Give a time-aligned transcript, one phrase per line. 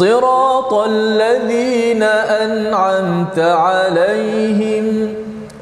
[0.00, 2.02] صراط الذين
[2.44, 4.86] أنعمت عليهم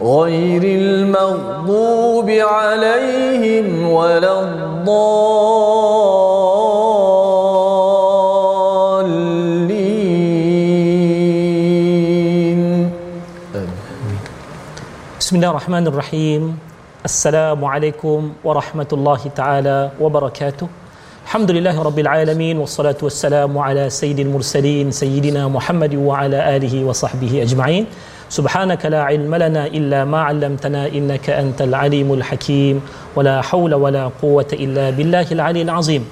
[0.03, 5.01] غير المغضوب عليهم ولا الضالين.
[15.21, 16.59] بسم الله الرحمن الرحيم.
[17.05, 20.69] السلام عليكم ورحمة الله تعالى وبركاته.
[21.29, 27.87] الحمد لله رب العالمين والصلاة والسلام على سيد المرسلين سيدنا محمد وعلى آله وصحبه أجمعين
[28.29, 32.81] سبحانك لا علم لنا إلا ما علمتنا إنك أنت العليم الحكيم
[33.17, 36.05] ولا حول ولا قوة إلا بالله العلي العظيم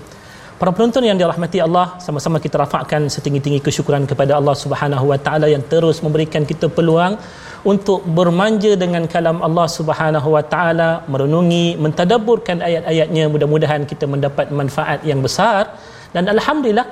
[0.56, 5.52] Para penonton yang dirahmati Allah, sama-sama kita rafakkan setinggi-tinggi kesyukuran kepada Allah Subhanahu Wa Taala
[5.52, 7.20] yang terus memberikan kita peluang
[7.60, 13.28] untuk bermanja dengan kalam Allah Subhanahu Wa Taala, merenungi, mentadabburkan ayat-ayatnya.
[13.28, 15.76] Mudah-mudahan kita mendapat manfaat yang besar
[16.16, 16.88] dan alhamdulillah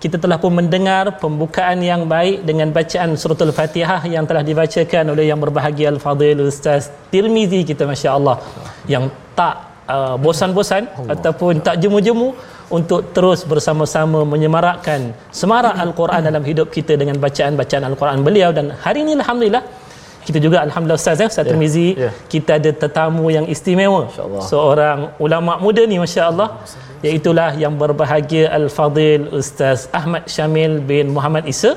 [0.00, 5.28] kita telah pun mendengar pembukaan yang baik dengan bacaan surah Al-Fatihah yang telah dibacakan oleh
[5.28, 8.40] yang berbahagia Al-Fadhil Ustaz Tirmizi kita masya-Allah
[8.88, 9.54] yang tak
[9.84, 11.12] uh, bosan-bosan Allah.
[11.12, 12.28] ataupun tak jemu-jemu
[12.78, 15.00] untuk terus bersama-sama menyemarakkan
[15.40, 19.64] semarak Al-Quran dalam hidup kita dengan bacaan-bacaan Al-Quran beliau dan hari ini alhamdulillah
[20.26, 21.50] kita juga alhamdulillah Ustaz ya Ustaz yeah.
[21.52, 22.12] Tirmizi yeah.
[22.32, 24.02] kita ada tetamu yang istimewa
[24.50, 26.48] seorang ulama muda ni masya-Allah
[27.06, 31.72] iaitulah yang berbahagia Al-Fadil Ustaz Ahmad Syamil bin Muhammad Isa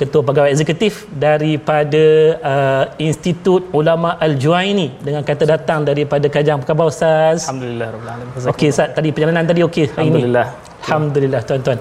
[0.00, 2.04] ketua pegawai eksekutif daripada
[2.52, 6.60] uh, Institut Ulama Al-Juaini dengan kata datang daripada Kajang.
[6.60, 7.48] Apa khabar Ustaz?
[7.48, 8.50] Alhamdulillah rabbil alamin.
[8.52, 10.46] Okey Ustaz, tadi perjalanan tadi okey hari Alhamdulillah.
[10.46, 10.80] ini.
[10.82, 11.78] Alhamdulillah tuan-tuan.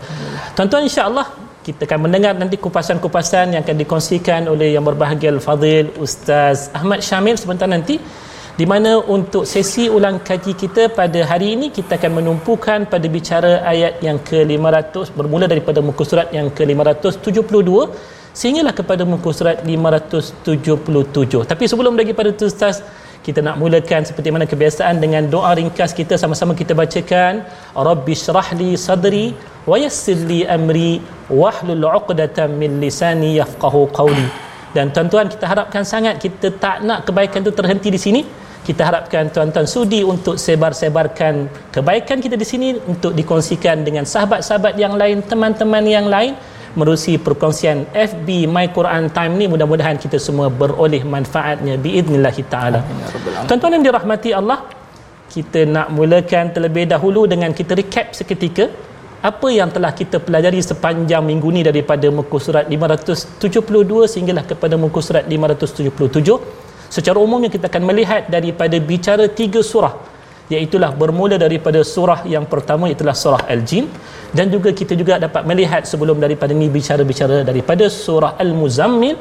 [0.56, 1.28] Tuan-tuan insya-Allah
[1.62, 7.38] kita akan mendengar nanti kupasan-kupasan yang akan dikongsikan oleh yang berbahagia Al-Fadil Ustaz Ahmad Syamil
[7.38, 8.02] sebentar nanti
[8.60, 13.52] di mana untuk sesi ulang kaji kita pada hari ini kita akan menumpukan pada bicara
[13.74, 17.70] ayat yang ke-500 bermula daripada muka surat yang ke-572
[18.40, 22.84] sehinggalah kepada muka surat 577 tapi sebelum daripada itu Ustaz
[23.22, 27.46] kita nak mulakan seperti mana kebiasaan dengan doa ringkas kita sama-sama kita bacakan.
[27.78, 29.38] Rabbi syrahli sadri
[29.70, 30.98] wa yassirli amri
[31.30, 37.44] wahlul 'uqdatam min lisani yafqahu qawli dan tuan-tuan kita harapkan sangat kita tak nak kebaikan
[37.44, 38.22] itu terhenti di sini.
[38.62, 44.94] Kita harapkan tuan-tuan sudi untuk sebar-sebarkan kebaikan kita di sini untuk dikongsikan dengan sahabat-sahabat yang
[44.96, 46.38] lain teman-teman yang lain.
[46.72, 52.80] Merusi perkongsian FB My Quran Time ni mudah-mudahan kita semua beroleh manfaatnya biidznillah taala.
[53.50, 54.64] Tuan-tuan yang dirahmati Allah,
[55.28, 58.72] kita nak mulakan terlebih dahulu dengan kita recap seketika
[59.22, 65.00] apa yang telah kita pelajari sepanjang minggu ni daripada muka surat 572 sehinggalah kepada muka
[65.08, 66.42] surat 577.
[66.90, 69.94] Secara umumnya kita akan melihat daripada bicara tiga surah
[70.54, 73.86] iaitulah bermula daripada surah yang pertama itulah surah Al-Jin.
[74.38, 79.16] Dan juga kita juga dapat melihat sebelum daripada ini bicara-bicara daripada surah Al-Muzammil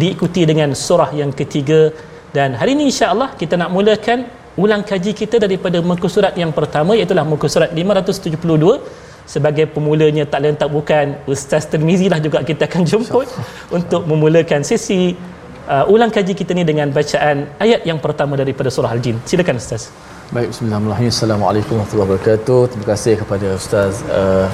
[0.00, 1.90] diikuti dengan surah yang ketiga.
[2.36, 4.26] Dan hari ini insya-Allah kita nak mulakan
[4.62, 10.40] ulang kaji kita daripada muka surat yang pertama iaitu muka surat 572 sebagai pemulanya tak
[10.42, 13.26] lain tak bukan Ustaz Tirmizi lah juga kita akan jemput
[13.76, 15.18] untuk memulakan sesi
[15.66, 19.18] uh, ulang kaji kita ni dengan bacaan ayat yang pertama daripada surah Al-Jin.
[19.28, 19.90] Silakan Ustaz.
[20.34, 21.10] Baik, bismillahirrahmanirrahim.
[21.14, 22.60] Assalamualaikum warahmatullahi wabarakatuh.
[22.70, 24.46] Terima kasih kepada Ustaz uh,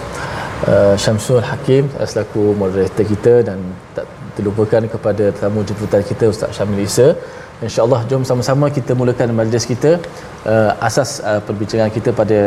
[0.72, 3.58] uh, Syamsul Hakim selaku moderator kita dan
[3.96, 4.04] tak
[4.36, 7.16] terlupakan kepada tamu jemputan kita Ustaz Syamil Isa.
[7.66, 9.90] InsyaAllah jom sama-sama kita mulakan majlis kita.
[10.52, 12.38] Uh, asas uh, perbincangan kita pada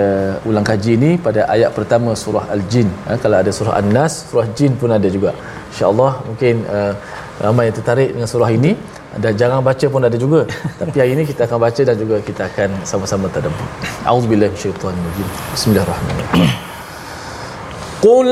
[0.50, 2.90] ulang kaji ini pada ayat pertama surah Al-Jin.
[3.08, 5.32] Uh, kalau ada surah An-Nas, surah Jin pun ada juga.
[5.72, 6.94] InsyaAllah mungkin uh,
[7.46, 8.74] ramai yang tertarik dengan surah ini.
[9.16, 10.44] Dan jangan baca pun ada juga.
[10.82, 13.68] Tapi hari ini kita akan baca dan juga kita akan sama-sama tadabbur.
[14.32, 15.28] Minasyaitonir rajim.
[15.56, 16.52] Bismillahirrahmanirrahim.
[18.04, 18.32] Qul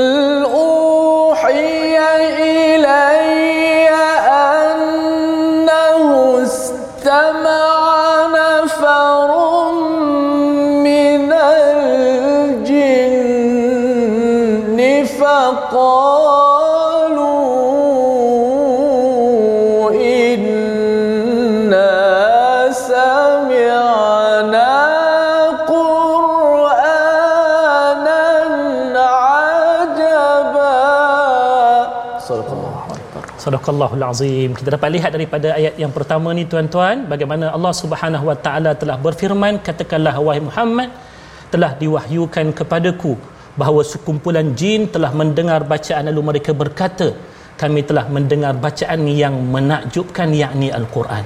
[15.19, 16.12] فقال
[33.43, 34.49] Sadaqallahul Azim.
[34.59, 38.95] Kita dapat lihat daripada ayat yang pertama ni tuan-tuan bagaimana Allah Subhanahu Wa Taala telah
[39.05, 40.89] berfirman katakanlah wahai Muhammad
[41.53, 43.13] telah diwahyukan kepadaku
[43.59, 47.07] bahawa sekumpulan jin telah mendengar bacaan lalu mereka berkata
[47.61, 51.25] kami telah mendengar bacaan yang menakjubkan yakni Al-Quran.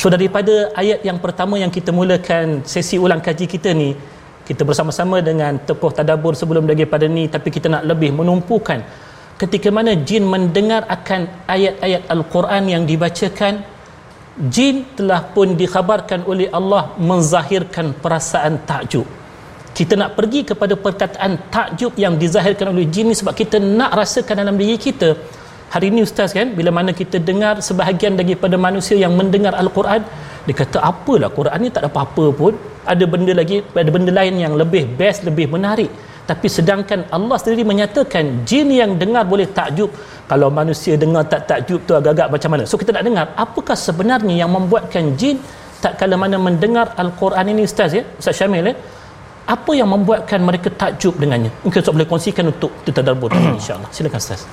[0.00, 3.90] So daripada ayat yang pertama yang kita mulakan sesi ulang kaji kita ni
[4.48, 8.80] kita bersama-sama dengan tokoh tadabur sebelum daripada ni tapi kita nak lebih menumpukan
[9.42, 11.20] ketika mana jin mendengar akan
[11.54, 13.54] ayat-ayat Al-Quran yang dibacakan
[14.54, 19.06] jin telah pun dikhabarkan oleh Allah menzahirkan perasaan takjub.
[19.78, 24.42] Kita nak pergi kepada perkataan takjub yang dizahirkan oleh jin ni sebab kita nak rasakan
[24.42, 25.10] dalam diri kita.
[25.74, 30.02] Hari ini ustaz kan bila mana kita dengar sebahagian daripada manusia yang mendengar Al-Quran
[30.46, 32.54] dia kata apalah Quran ni tak ada apa-apa pun.
[32.92, 35.90] Ada benda lagi ada benda lain yang lebih best lebih menarik
[36.30, 39.90] tapi sedangkan Allah sendiri menyatakan jin yang dengar boleh takjub.
[40.30, 42.64] Kalau manusia dengar tak takjub tu agak-agak macam mana?
[42.70, 45.36] So kita nak dengar apakah sebenarnya yang membuatkan jin
[45.84, 48.02] tak kala mana mendengar Al-Quran ini Ustaz ya?
[48.20, 48.74] Ustaz Syamil ya?
[49.54, 51.52] Apa yang membuatkan mereka takjub dengannya?
[51.60, 53.28] Mungkin Ustaz boleh kongsikan untuk kita tadabbur
[53.60, 53.90] insyaAllah.
[53.92, 54.48] Silakan Ustaz.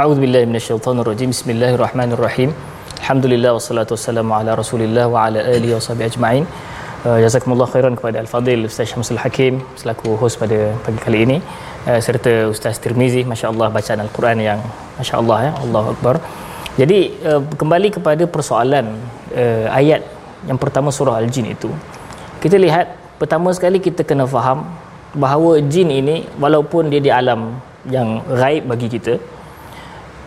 [0.00, 1.28] A'udzubillahi minasyaitonirrajim.
[1.36, 2.50] Bismillahirrahmanirrahim.
[3.02, 6.44] Alhamdulillah wassalatu wassalamu ala Rasulillah wa ala alihi washabihi ajma'in
[7.00, 11.36] Uh, jazakumullah khairan kepada Al-Fadhil Ustaz Syamsul Hakim selaku host pada pagi kali ini
[11.88, 14.60] uh, serta Ustaz Tirmizi masya-Allah bacaan Al-Quran yang
[15.00, 16.14] masya-Allah ya Allahu Akbar.
[16.76, 19.00] Jadi uh, kembali kepada persoalan
[19.32, 20.04] uh, ayat
[20.44, 21.72] yang pertama surah Al-Jin itu.
[22.44, 24.68] Kita lihat pertama sekali kita kena faham
[25.16, 27.56] bahawa jin ini walaupun dia di alam
[27.88, 29.16] yang gaib bagi kita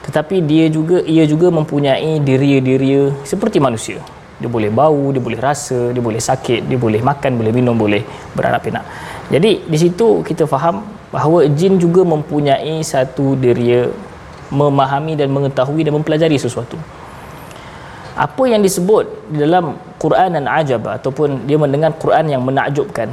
[0.09, 4.01] tetapi dia juga ia juga mempunyai diri-diri seperti manusia
[4.43, 8.03] dia boleh bau dia boleh rasa dia boleh sakit dia boleh makan boleh minum boleh
[8.35, 8.85] beranak pinak.
[9.33, 10.83] Jadi di situ kita faham
[11.15, 13.87] bahawa jin juga mempunyai satu deria
[14.51, 16.77] memahami dan mengetahui dan mempelajari sesuatu.
[18.13, 23.09] Apa yang disebut di dalam Quran dan ajab ataupun dia mendengar Quran yang menakjubkan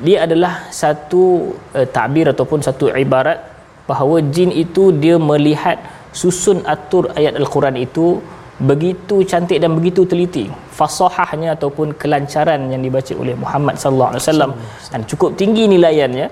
[0.00, 3.36] dia adalah satu uh, takbir ataupun satu ibarat
[3.84, 5.76] bahawa jin itu dia melihat
[6.16, 8.18] susun atur ayat al-Quran itu
[8.60, 10.44] begitu cantik dan begitu teliti
[10.78, 14.52] fasahahnya ataupun kelancaran yang dibaca oleh Muhammad sallallahu alaihi wasallam.
[14.92, 16.26] Dan cukup tinggi nilaiannya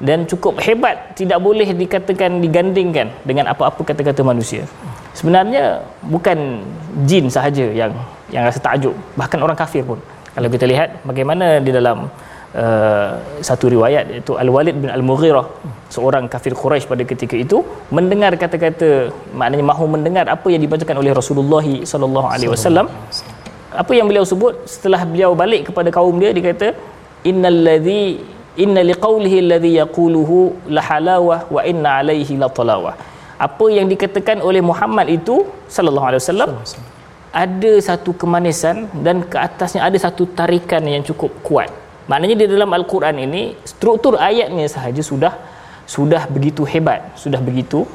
[0.00, 4.64] dan cukup hebat tidak boleh dikatakan digandingkan dengan apa-apa kata-kata manusia.
[5.16, 5.84] Sebenarnya
[6.14, 6.64] bukan
[7.04, 7.92] jin sahaja yang
[8.32, 9.98] yang rasa takjub bahkan orang kafir pun.
[10.36, 12.06] Kalau kita lihat bagaimana di dalam
[12.62, 13.10] uh,
[13.48, 15.46] satu riwayat iaitu Al-Walid bin Al-Mughirah
[15.94, 17.60] seorang kafir Quraisy pada ketika itu
[17.98, 18.90] mendengar kata-kata
[19.40, 22.88] maknanya mahu mendengar apa yang dibacakan oleh Rasulullah sallallahu alaihi wasallam.
[23.82, 26.68] Apa yang beliau sebut setelah beliau balik kepada kaum dia dia kata
[27.30, 28.18] innal ladzi
[28.64, 30.38] inna liqaulihi alladhi yaquluhu
[30.76, 32.94] la halawah wa inna alaihi la talawah
[33.46, 35.36] apa yang dikatakan oleh Muhammad itu
[35.76, 36.50] sallallahu alaihi wasallam
[37.44, 38.76] ada satu kemanisan
[39.06, 41.70] dan ke atasnya ada satu tarikan yang cukup kuat
[42.10, 45.32] Maknanya di dalam Al-Quran ini struktur ayatnya sahaja sudah
[45.94, 47.86] sudah begitu hebat, sudah begitu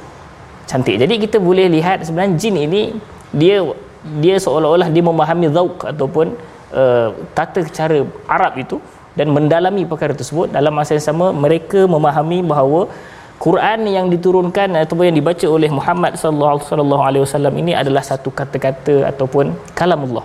[0.70, 0.96] cantik.
[1.04, 2.82] Jadi kita boleh lihat sebenarnya jin ini
[3.42, 3.58] dia
[4.24, 6.28] dia seolah-olah dia memahami zauq ataupun
[6.82, 7.98] uh, tata cara
[8.36, 8.78] Arab itu
[9.20, 12.82] dan mendalami perkara tersebut dalam masa yang sama mereka memahami bahawa
[13.46, 18.96] Quran yang diturunkan ataupun yang dibaca oleh Muhammad sallallahu alaihi wasallam ini adalah satu kata-kata
[19.12, 20.24] ataupun kalamullah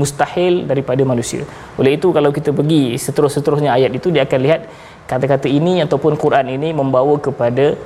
[0.00, 1.42] mustahil daripada manusia.
[1.80, 4.60] Oleh itu kalau kita pergi seterus-seterusnya ayat itu dia akan lihat
[5.10, 7.78] kata-kata ini ataupun Quran ini membawa kepada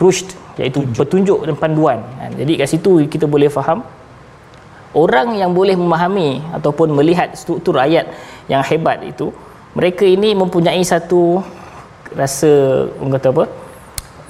[0.00, 2.00] rushd iaitu petunjuk dan panduan.
[2.18, 3.84] Ha, jadi kat situ kita boleh faham
[4.96, 8.08] orang yang boleh memahami ataupun melihat struktur ayat
[8.52, 9.28] yang hebat itu
[9.76, 11.44] mereka ini mempunyai satu
[12.16, 12.50] rasa
[12.96, 13.44] orang kata apa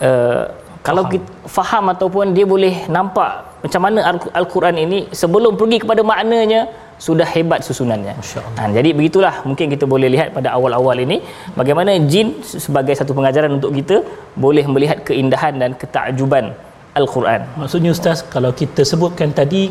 [0.03, 0.45] uh,
[0.83, 1.15] kalau faham.
[1.15, 3.99] kita faham ataupun dia boleh nampak macam mana
[4.41, 6.67] Al-Quran ini sebelum pergi kepada maknanya
[7.07, 8.15] sudah hebat susunannya.
[8.59, 11.21] Ha, jadi begitulah mungkin kita boleh lihat pada awal-awal ini
[11.59, 12.29] bagaimana jin
[12.65, 13.97] sebagai satu pengajaran untuk kita
[14.45, 16.57] boleh melihat keindahan dan ketakjuban
[17.01, 17.41] Al-Quran.
[17.61, 19.69] Maksudnya Ustaz, kalau kita sebutkan tadi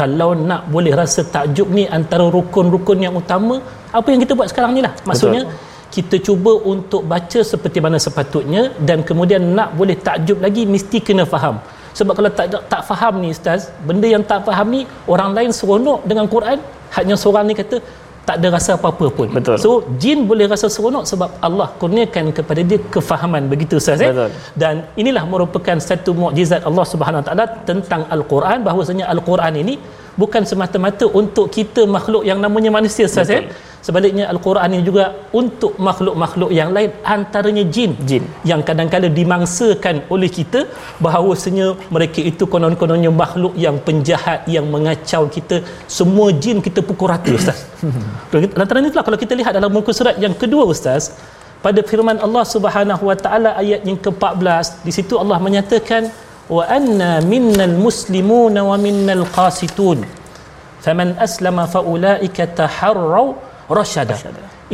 [0.00, 3.58] kalau nak boleh rasa takjub ni antara rukun-rukun yang utama,
[3.90, 4.94] apa yang kita buat sekarang ni lah.
[5.08, 5.58] Maksudnya Betul.
[5.96, 11.26] kita cuba untuk baca seperti mana sepatutnya dan kemudian nak boleh takjub lagi mesti kena
[11.26, 11.58] faham
[11.98, 14.80] sebab kalau tak tak faham ni ustaz benda yang tak faham ni
[15.14, 16.58] orang lain seronok dengan Quran
[16.96, 17.78] hanya seorang ni kata
[18.28, 19.28] tak ada rasa apa-apa pun.
[19.36, 19.56] Betul.
[19.64, 19.70] So
[20.02, 24.10] jin boleh rasa seronok sebab Allah kurniakan kepada dia kefahaman begitu Ustaz eh?
[24.12, 24.30] Betul.
[24.62, 29.74] Dan inilah merupakan satu mukjizat Allah Subhanahu Wa Taala tentang Al-Quran bahawasanya Al-Quran ini
[30.16, 33.44] bukan semata-mata untuk kita makhluk yang namanya manusia Ustaz eh?
[33.80, 37.96] Sebaliknya Al-Quran ini juga untuk makhluk-makhluk yang lain antaranya jin.
[38.08, 38.24] Jin.
[38.50, 40.68] Yang kadang-kadang dimangsakan oleh kita
[41.00, 45.64] bahawasanya mereka itu konon-kononnya makhluk yang penjahat yang mengacau kita.
[45.88, 47.64] Semua jin kita pukul rata Ustaz.
[48.60, 51.16] Lantaran itulah kalau kita lihat dalam muka surat yang kedua Ustaz
[51.64, 56.12] pada firman Allah Subhanahu Wa Taala ayat yang ke-14 di situ Allah menyatakan
[56.56, 60.02] wa anna minnal muslimuna wa minnal qasitun
[60.84, 63.26] faman aslama faulaika taharrau
[63.78, 64.16] rasyada.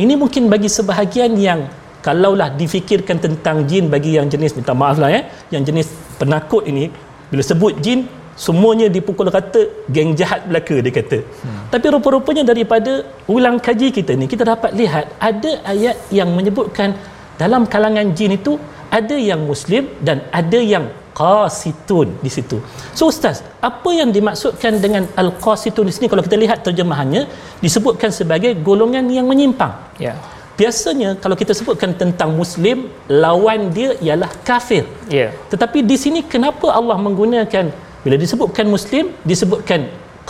[0.03, 1.61] Ini mungkin bagi sebahagian yang
[2.05, 5.21] kalaulah difikirkan tentang jin bagi yang jenis minta maaf lah ya,
[5.53, 5.87] yang jenis
[6.21, 6.89] penakut ini
[7.29, 7.99] bila sebut jin
[8.45, 9.61] semuanya dipukul kata
[9.95, 11.19] geng jahat belaka dia kata.
[11.43, 11.61] Hmm.
[11.73, 13.05] Tapi rupa-rupanya daripada
[13.35, 16.93] ulang kaji kita ni kita dapat lihat ada ayat yang menyebutkan
[17.41, 18.53] dalam kalangan jin itu
[18.89, 20.85] ada yang muslim dan ada yang
[21.17, 22.57] qasitun di situ.
[22.97, 27.23] So ustaz, apa yang dimaksudkan dengan al-qasitun di sini kalau kita lihat terjemahannya
[27.65, 29.73] disebutkan sebagai golongan yang menyimpang.
[30.05, 30.13] Ya.
[30.59, 32.77] Biasanya kalau kita sebutkan tentang muslim,
[33.23, 34.83] lawan dia ialah kafir.
[35.17, 35.27] Ya.
[35.51, 37.65] Tetapi di sini kenapa Allah menggunakan
[38.05, 39.81] bila disebutkan muslim disebutkan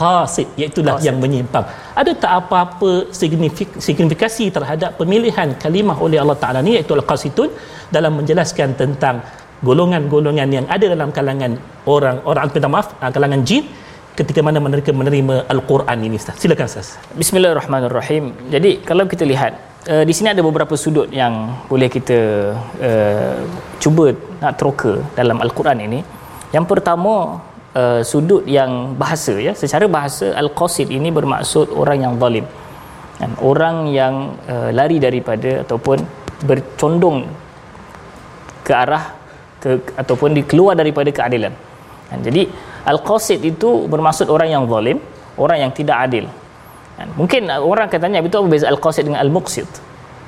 [0.02, 1.66] qasid iaitu lah yang menyimpang.
[2.00, 7.50] Ada tak apa-apa signifik- signifikasi terhadap pemilihan kalimah oleh Allah Taala ni iaitu al-qasidun
[7.96, 9.16] dalam menjelaskan tentang
[9.66, 11.58] golongan-golongan yang ada dalam kalangan
[11.90, 13.66] orang orang minta maaf ah, kalangan jin
[14.18, 16.42] ketika mana mereka menerima al-Quran ini Ustaz.
[16.42, 16.98] Silakan Ustaz.
[17.14, 18.34] Bismillahirrahmanirrahim.
[18.54, 19.54] Jadi kalau kita lihat
[19.94, 22.18] uh, di sini ada beberapa sudut yang boleh kita
[22.90, 23.38] uh,
[23.78, 26.00] cuba nak teroka dalam al-Quran ini.
[26.50, 27.46] Yang pertama
[27.78, 29.54] uh, sudut yang bahasa ya.
[29.54, 32.46] Secara bahasa al-qasid ini bermaksud orang yang zalim.
[33.22, 36.02] Dan orang yang uh, lari daripada ataupun
[36.42, 37.26] bercondong
[38.66, 39.17] ke arah
[39.62, 41.54] ke, ataupun dikeluar daripada keadilan.
[42.12, 42.48] Dan jadi
[42.88, 44.98] al-qasid itu bermaksud orang yang zalim,
[45.36, 46.26] orang yang tidak adil.
[46.98, 49.70] Dan mungkin orang akan tanya betul apa beza al-qasid dengan al-muqsid?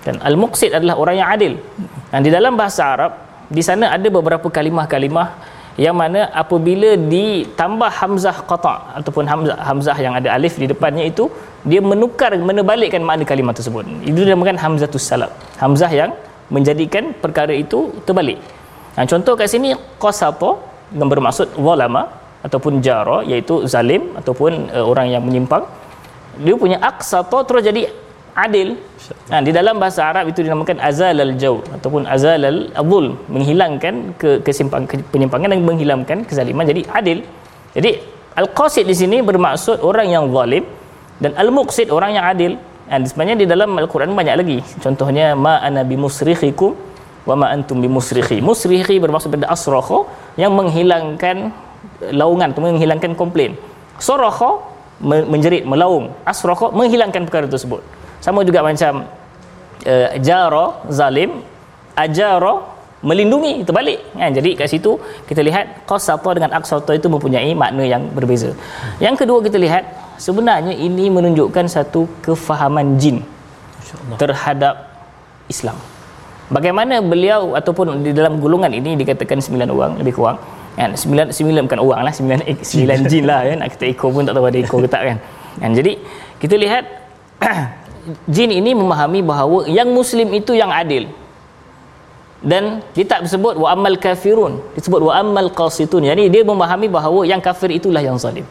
[0.06, 1.54] Dan al-muqsid adalah orang yang adil.
[2.12, 3.12] Dan di dalam bahasa Arab
[3.50, 10.14] di sana ada beberapa kalimah-kalimah yang mana apabila ditambah hamzah qata ataupun hamzah hamzah yang
[10.20, 11.32] ada alif di depannya itu
[11.64, 13.88] dia menukar menebalikkan makna kalimah tersebut.
[14.04, 15.32] Itu dinamakan hamzatus salab.
[15.56, 16.12] Hamzah yang
[16.52, 18.38] menjadikan perkara itu terbalik.
[18.96, 19.70] Nah, contoh kat sini
[20.04, 20.52] qasata
[20.98, 22.04] yang bermaksud zalama
[22.48, 25.64] ataupun jara iaitu zalim ataupun uh, orang yang menyimpang.
[26.40, 27.82] Dia punya aqsata terus jadi
[28.46, 28.70] adil.
[29.32, 34.86] Nah, di dalam bahasa Arab itu dinamakan azalal jaw ataupun azalal adul menghilangkan ke kesimpang
[34.90, 37.20] ke, penyimpangan dan menghilangkan kezaliman jadi adil.
[37.76, 37.92] Jadi
[38.40, 40.64] al-qasid di sini bermaksud orang yang zalim
[41.20, 42.54] dan al-muqsid orang yang adil.
[42.90, 44.58] Dan sebenarnya di dalam Al-Quran banyak lagi.
[44.82, 46.74] Contohnya ma ana bimusrikhikum
[47.30, 48.38] wa ma antum bimusrikhi.
[48.50, 50.00] Musrikhi bermaksud pada asrakha
[50.42, 51.54] yang menghilangkan
[52.22, 53.54] laungan atau menghilangkan komplain.
[54.08, 54.52] Sarakha
[55.34, 56.12] menjerit, melaung.
[56.32, 57.82] Asrakha menghilangkan perkara tersebut.
[58.26, 59.08] Sama juga macam
[59.86, 60.66] uh, jara
[61.00, 61.46] zalim,
[61.96, 62.54] ajara
[63.00, 68.04] melindungi terbalik kan jadi kat situ kita lihat qasata dengan aqsata itu mempunyai makna yang
[68.12, 68.52] berbeza
[69.00, 69.88] yang kedua kita lihat
[70.20, 73.24] sebenarnya ini menunjukkan satu kefahaman jin
[74.20, 74.92] terhadap
[75.48, 75.80] Islam
[76.50, 80.38] bagaimana beliau ataupun di dalam golongan ini dikatakan sembilan orang lebih kurang.
[80.76, 83.58] Kan sembilan sembilan bukan orang lah sembilan sembilan jin lah kan.
[83.74, 85.18] Kita ekor pun tak tahu ada ekor ke tak kan.
[85.62, 85.92] Kan jadi
[86.42, 86.84] kita lihat
[88.36, 91.08] jin ini memahami bahawa yang muslim itu yang adil.
[92.40, 97.28] Dan dia tak disebut wa amal kafirun disebut wa amal qasitun jadi dia memahami bahawa
[97.28, 98.48] yang kafir itulah yang zalim.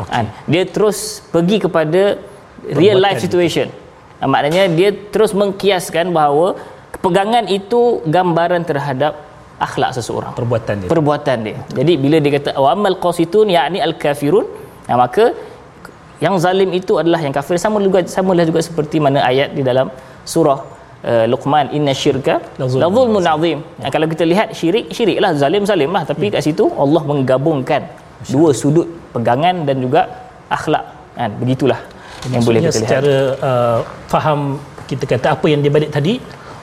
[0.00, 0.26] Okay.
[0.50, 2.18] dia terus pergi kepada
[2.74, 3.70] real life situation.
[4.20, 6.58] Maknanya dia terus mengkiaskan bahawa
[7.04, 7.80] pegangan itu
[8.16, 9.12] gambaran terhadap
[9.66, 10.88] akhlak seseorang Perbuatan dia.
[10.92, 11.58] perbuatan dia.
[11.78, 14.46] Jadi bila dia kata wa amal qasitun yakni al kafirun,
[14.88, 15.24] nah, maka
[16.24, 19.88] yang zalim itu adalah yang kafir sama juga samalah juga seperti mana ayat di dalam
[20.32, 20.58] surah
[21.10, 23.58] uh, Luqman inna syirka La zulmun azim.
[23.82, 27.84] Nah, kalau kita lihat syirik syiriklah zalim zalim lah tapi kat situ Allah menggabungkan
[28.32, 30.02] dua sudut pegangan dan juga
[30.56, 30.84] akhlak.
[31.16, 31.80] Kan begitulah
[32.32, 32.88] yang boleh Maksudnya kita lihat.
[32.88, 33.16] secara
[33.48, 33.78] uh,
[34.12, 34.40] faham
[34.90, 36.14] kita kata apa yang dia balik tadi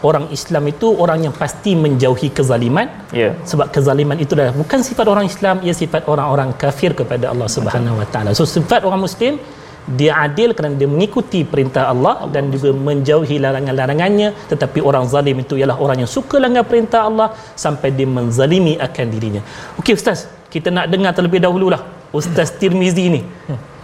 [0.03, 2.87] orang Islam itu orang yang pasti menjauhi kezaliman.
[3.15, 3.29] Ya.
[3.49, 7.99] sebab kezaliman itu adalah bukan sifat orang Islam ia sifat orang-orang kafir kepada Allah Subhanahu
[8.01, 8.29] Wa Taala.
[8.37, 9.39] So sifat orang muslim
[9.87, 14.51] dia adil kerana dia mengikuti perintah Allah dan juga menjauhi larangan-larangannya.
[14.51, 19.05] Tetapi orang zalim itu ialah orang yang suka langgar perintah Allah sampai dia menzalimi akan
[19.07, 19.41] dirinya.
[19.79, 23.21] Okey ustaz kita nak dengar terlebih dahululah Ustaz Tirmizi ni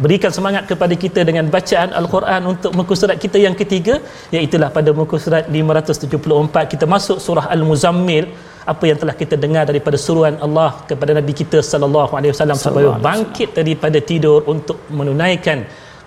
[0.03, 3.95] berikan semangat kepada kita dengan bacaan Al-Quran untuk muka surat kita yang ketiga
[4.35, 8.27] iaitulah pada muka surat 574 kita masuk surah Al-Muzammil
[8.73, 12.91] apa yang telah kita dengar daripada suruhan Allah kepada Nabi kita sallallahu alaihi wasallam supaya
[13.07, 15.59] bangkit daripada tidur untuk menunaikan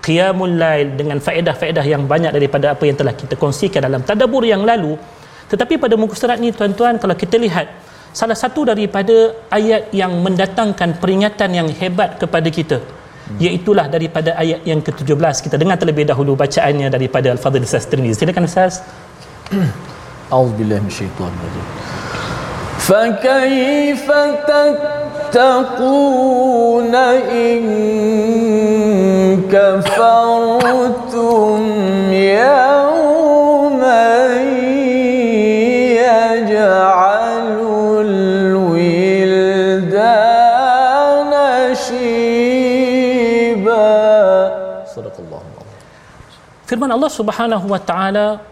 [0.07, 4.63] qiyamul lail dengan faedah-faedah yang banyak daripada apa yang telah kita kongsikan dalam tadabbur yang
[4.71, 4.95] lalu.
[5.51, 7.67] Tetapi pada muka surat ni tuan-tuan kalau kita lihat
[8.20, 9.18] salah satu daripada
[9.58, 13.38] ayat yang mendatangkan peringatan yang hebat kepada kita hmm.
[13.44, 18.48] iaitulah daripada ayat yang ke-17 kita dengar terlebih dahulu bacaannya daripada Al-Fadhil Ustaz Tirmizi silakan
[18.52, 18.74] Ustaz
[20.32, 21.82] A'udzubillahi minasyaitonir
[22.82, 24.12] فكيف
[25.32, 26.96] تتقون
[27.46, 27.64] إن
[29.52, 31.60] كفرتم
[32.14, 32.65] يوما
[46.87, 48.47] Firman Allah Subhanahu wa taala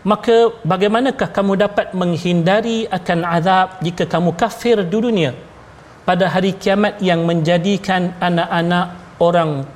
[0.00, 5.36] maka bagaimanakah kamu dapat menghindari akan azab jika kamu kafir di dunia?
[6.08, 9.68] Pada hari kiamat yang menjadikan anak-anak orang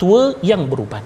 [0.00, 1.04] tua yang beruban.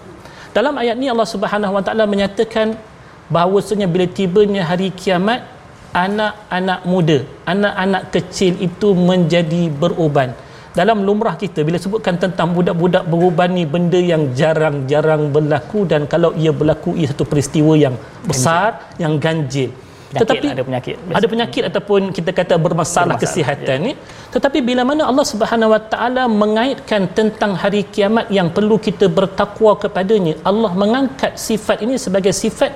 [0.55, 2.79] Dalam ayat ini Allah Subhanahu Wa Taala menyatakan
[3.27, 5.43] bahawasanya bila tibanya hari kiamat
[5.91, 7.19] anak-anak muda
[7.51, 10.39] anak-anak kecil itu menjadi beruban
[10.79, 16.31] dalam lumrah kita bila sebutkan tentang budak-budak beruban ni benda yang jarang-jarang berlaku dan kalau
[16.43, 17.95] ia berlaku ia satu peristiwa yang
[18.31, 19.03] besar ganjil.
[19.03, 19.71] yang ganjil
[20.07, 23.87] penyakit tetapi ada penyakit ada penyakit ataupun kita kata bermasalah, bermasalah kesihatan ya.
[23.87, 23.93] ni
[24.35, 29.73] tetapi bila mana Allah Subhanahu Wa Taala mengaitkan tentang hari kiamat yang perlu kita bertakwa
[29.85, 32.73] kepadanya Allah mengangkat sifat ini sebagai sifat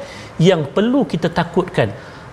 [0.48, 1.90] yang perlu kita takutkan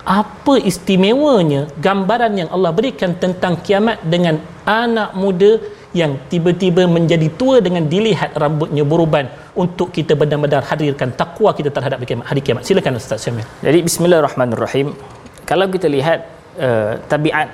[0.08, 5.60] apa istimewanya gambaran yang Allah berikan tentang kiamat dengan anak muda
[5.92, 12.00] yang tiba-tiba menjadi tua dengan dilihat rambutnya beruban untuk kita benar-benar hadirkan takwa kita terhadap
[12.24, 12.64] hari kiamat.
[12.64, 13.44] Silakan Ustaz Syamil.
[13.60, 14.96] Jadi bismillahirrahmanirrahim.
[15.44, 16.20] Kalau kita lihat
[16.56, 17.52] uh, tabiat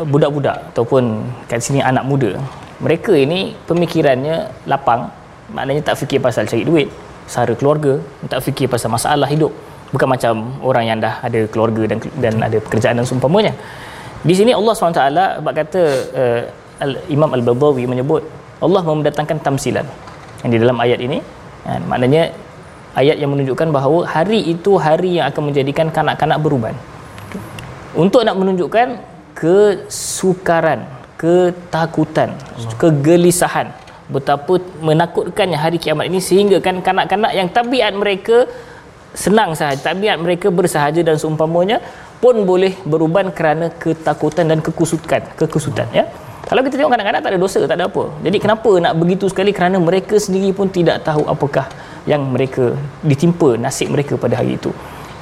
[0.00, 2.40] budak-budak ataupun kat sini anak muda,
[2.80, 5.12] mereka ini pemikirannya lapang,
[5.52, 6.88] maknanya tak fikir pasal cari duit,
[7.28, 8.00] sara keluarga,
[8.32, 9.52] tak fikir pasal masalah hidup
[9.94, 10.34] bukan macam
[10.66, 13.54] orang yang dah ada keluarga dan dan ada pekerjaan dan seumpamanya.
[14.26, 15.02] Di sini Allah SWT
[15.38, 15.82] sebab kata
[16.16, 16.42] uh,
[17.06, 18.26] Imam Al-Badawi menyebut
[18.58, 19.86] Allah mendatangkan tamsilan.
[20.42, 21.18] Yang di dalam ayat ini
[21.62, 22.34] kan, maknanya
[22.98, 26.74] ayat yang menunjukkan bahawa hari itu hari yang akan menjadikan kanak-kanak beruban.
[27.94, 28.98] Untuk nak menunjukkan
[29.38, 30.82] kesukaran
[31.14, 32.34] ketakutan
[32.74, 33.70] kegelisahan
[34.10, 38.44] betapa menakutkannya hari kiamat ini sehingga kan kanak-kanak yang tabiat mereka
[39.14, 39.80] senang sahaja.
[39.80, 41.78] Tabiat mereka bersahaja dan seumpamanya
[42.18, 46.04] pun boleh beruban kerana ketakutan dan kekusutan kekusutan ya.
[46.44, 48.04] Kalau kita tengok kadang-kadang tak ada dosa tak ada apa.
[48.26, 49.50] Jadi kenapa nak begitu sekali?
[49.56, 51.66] Kerana mereka sendiri pun tidak tahu apakah
[52.04, 54.68] yang mereka ditimpa nasib mereka pada hari itu.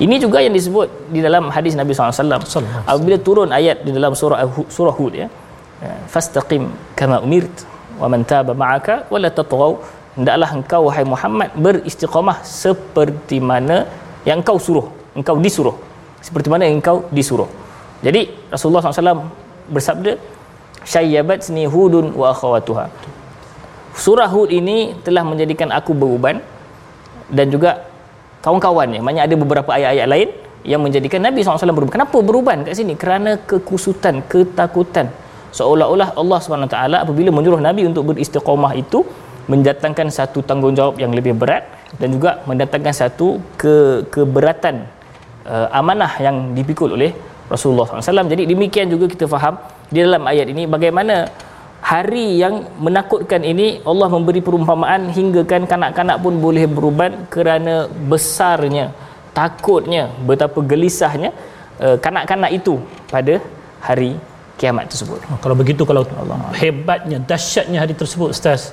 [0.02, 2.32] Ini juga yang disebut di dalam hadis Nabi SAW
[2.90, 5.28] apabila turun ayat di dalam surah surah Hud ya.
[6.10, 7.54] Fastaqim kama umirt
[8.02, 9.72] wa man taba ma'aka wa la tatghaw
[10.16, 13.88] hendaklah engkau wahai Muhammad beristiqamah seperti mana
[14.28, 14.86] yang engkau suruh.
[15.18, 15.76] Engkau disuruh.
[16.22, 17.48] Seperti mana yang engkau disuruh.
[18.02, 19.30] Jadi Rasulullah SAW
[19.70, 20.18] bersabda
[20.82, 22.90] syayyabat sni hudun wa akhawatuha.
[23.92, 26.40] Surah hud ini telah menjadikan aku beruban
[27.28, 27.86] dan juga
[28.40, 30.28] kawan-kawannya maknanya ada beberapa ayat-ayat lain
[30.62, 31.92] yang menjadikan Nabi SAW beruban.
[31.92, 32.94] Kenapa beruban kat sini?
[32.98, 35.10] Kerana kekusutan ketakutan.
[35.52, 39.04] Seolah-olah Allah SWT apabila menyuruh Nabi untuk beristiqamah itu
[39.50, 41.64] mendatangkan satu tanggungjawab yang lebih berat
[42.00, 44.86] dan juga mendatangkan satu ke keberatan
[45.46, 47.12] uh, amanah yang dipikul oleh
[47.52, 48.32] Rasulullah SAW.
[48.32, 49.58] Jadi demikian juga kita faham
[49.92, 51.28] di dalam ayat ini bagaimana
[51.82, 58.94] hari yang menakutkan ini Allah memberi perumpamaan hingga kan kanak-kanak pun boleh beruban kerana besarnya
[59.34, 61.30] takutnya betapa gelisahnya
[61.82, 62.78] uh, kanak-kanak itu
[63.10, 63.42] pada
[63.82, 64.14] hari
[64.60, 65.18] kiamat tersebut.
[65.42, 68.70] Kalau begitu kalau Allah hebatnya dahsyatnya hari tersebut ustaz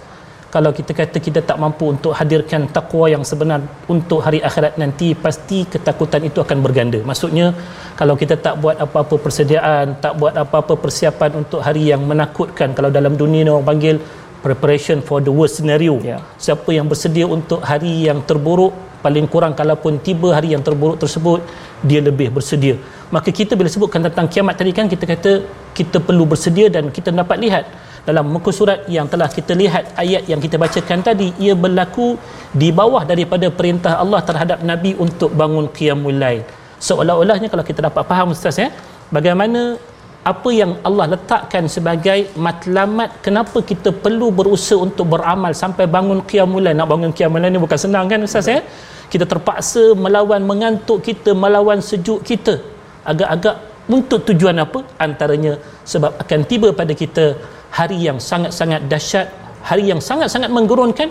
[0.56, 3.62] kalau kita kata kita tak mampu untuk hadirkan takwa yang sebenar
[3.94, 7.00] untuk hari akhirat nanti pasti ketakutan itu akan berganda.
[7.10, 7.54] Maksudnya
[8.00, 12.90] kalau kita tak buat apa-apa persediaan tak buat apa-apa persiapan untuk hari yang menakutkan kalau
[12.98, 13.96] dalam dunia ni orang panggil
[14.46, 15.96] preparation for the worst scenario.
[16.02, 16.22] Yeah.
[16.46, 18.74] siapa yang bersedia untuk hari yang terburuk
[19.06, 21.40] paling kurang kalaupun tiba hari yang terburuk tersebut
[21.90, 22.76] dia lebih bersedia.
[23.16, 25.32] Maka kita bila sebutkan tentang kiamat tadi kan kita kata
[25.78, 27.66] kita perlu bersedia dan kita dapat lihat
[28.08, 32.08] dalam muka surat yang telah kita lihat ayat yang kita bacakan tadi ia berlaku
[32.62, 36.42] di bawah daripada perintah Allah terhadap nabi untuk bangun qiyamul lail.
[36.88, 38.70] Seolah-olahnya kalau kita dapat faham ustaz ya
[39.12, 39.62] bagaimana
[40.32, 46.68] apa yang Allah letakkan sebagai matlamat kenapa kita perlu berusaha untuk beramal sampai bangun qiyamul
[46.80, 48.60] nak bangun qiyamul ni bukan senang kan ustaz ya?
[49.10, 52.62] Kita terpaksa melawan mengantuk kita melawan sejuk kita.
[53.12, 53.56] Agak-agak
[53.90, 54.86] untuk tujuan apa?
[55.02, 55.58] Antaranya
[55.92, 57.26] sebab akan tiba pada kita
[57.78, 59.28] hari yang sangat-sangat dahsyat
[59.70, 61.10] hari yang sangat-sangat menggurunkan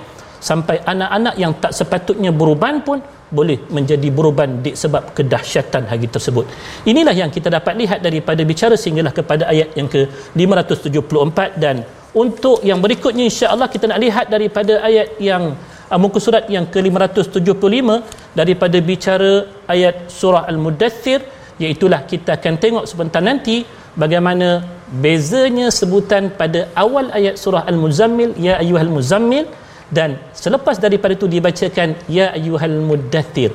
[0.49, 6.49] sampai anak-anak yang tak sepatutnya beruban pun boleh menjadi beruban disebab kedahsyatan hari tersebut.
[6.89, 11.85] Inilah yang kita dapat lihat daripada bicara sehinggalah kepada ayat yang ke 574 dan
[12.17, 15.53] untuk yang berikutnya insya-Allah kita nak lihat daripada ayat yang
[15.93, 19.33] uh, muka surat yang ke 575 daripada bicara
[19.69, 21.21] ayat surah Al-Mudaththir
[21.61, 23.57] iaitulah kita akan tengok sebentar nanti
[24.03, 24.65] bagaimana
[25.05, 29.45] bezanya sebutan pada awal ayat surah Al-Muzammil ya ayyuhal muzammil
[29.93, 33.53] dan selepas daripada itu dibacakan ya ayyuhal muddathir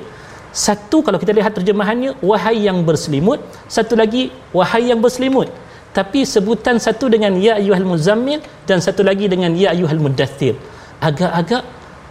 [0.54, 3.42] satu kalau kita lihat terjemahannya wahai yang berselimut.
[3.66, 5.50] Satu lagi wahai yang berselimut.
[5.98, 8.38] Tapi sebutan satu dengan ya ayyuhal muzammil
[8.70, 10.54] dan satu lagi dengan ya ayyuhal muddathir
[11.02, 11.64] agak-agak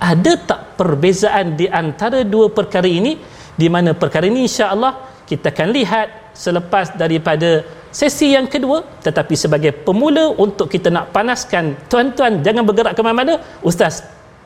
[0.03, 3.15] ada tak perbezaan di antara dua perkara ini?
[3.55, 7.63] Di mana perkara ini insya-Allah kita akan lihat selepas daripada
[7.93, 13.37] sesi yang kedua tetapi sebagai pemula untuk kita nak panaskan tuan-tuan jangan bergerak ke mana-mana
[13.61, 14.01] ustaz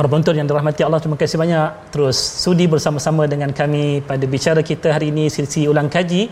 [0.01, 1.93] Para penonton yang dirahmati Allah, terima kasih banyak.
[1.93, 6.23] Terus sudi bersama-sama dengan kami pada bicara kita hari ini sesi ulang kaji.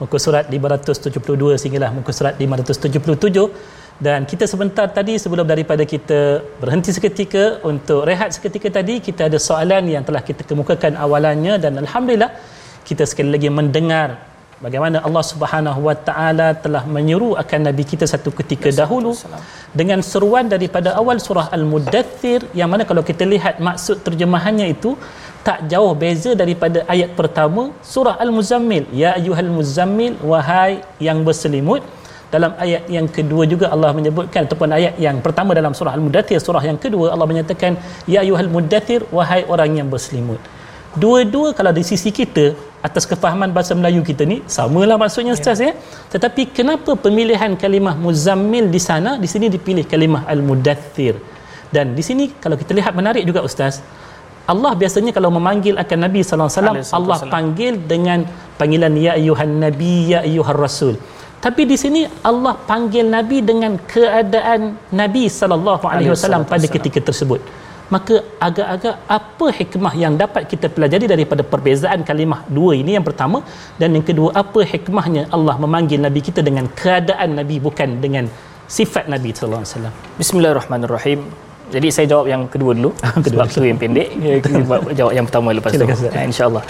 [0.00, 6.88] Muka surat 572 sehinggalah muka surat 577 dan kita sebentar tadi sebelum daripada kita berhenti
[6.96, 11.60] seketika untuk rehat seketika tadi kita ada soalan yang telah kita kemukakan awalannya.
[11.60, 12.32] Dan alhamdulillah
[12.88, 14.31] kita sekali lagi mendengar
[14.64, 19.12] bagaimana Allah Subhanahu Wa Taala telah menyuruh akan nabi kita satu ketika dahulu
[19.80, 24.92] dengan seruan daripada awal surah Al-Mudaththir yang mana kalau kita lihat maksud terjemahannya itu
[25.48, 27.62] tak jauh beza daripada ayat pertama
[27.94, 28.84] surah Al-Muzammil.
[29.02, 30.72] Ya ayyuhal muzammil wahai
[31.08, 31.82] yang berselimut.
[32.34, 36.64] Dalam ayat yang kedua juga Allah menyebutkan ataupun ayat yang pertama dalam surah Al-Mudaththir surah
[36.68, 37.72] yang kedua Allah menyatakan
[38.12, 40.40] ya ayyuhal mudaththir wahai orang yang berselimut
[41.02, 42.52] dua-dua kalau di sisi kita
[42.86, 45.72] atas kefahaman bahasa Melayu kita ni samalah maksudnya ustaz ya.
[46.12, 51.16] tetapi kenapa pemilihan kalimah muzammil di sana di sini dipilih kalimah al-mudaththir?
[51.72, 53.80] Dan di sini kalau kita lihat menarik juga ustaz
[54.52, 58.20] Allah biasanya kalau memanggil akan Nabi sallallahu alaihi wasallam Allah panggil dengan
[58.60, 60.94] panggilan ya ayyuhan nabi ya ayyuhar rasul.
[61.44, 62.00] Tapi di sini
[62.30, 66.46] Allah panggil Nabi dengan keadaan Nabi sallallahu alaihi wasallam.
[66.46, 67.42] pada ketika tersebut
[67.94, 68.14] maka
[68.48, 73.38] agak-agak apa hikmah yang dapat kita pelajari daripada perbezaan kalimah dua ini yang pertama
[73.80, 78.24] dan yang kedua apa hikmahnya Allah memanggil Nabi kita dengan keadaan Nabi bukan dengan
[78.78, 81.20] sifat Nabi sallallahu alaihi wasallam Bismillahirrahmanirrahim.
[81.74, 82.90] Jadi saya jawab yang kedua dulu.
[83.24, 83.44] Kedua.
[83.44, 84.08] Sebab tu yang pendek.
[84.44, 85.80] Kita buat- jawab yang pertama lepas tu.
[85.80, 86.18] Silakan, silakan.
[86.20, 86.64] Ya, InsyaAllah.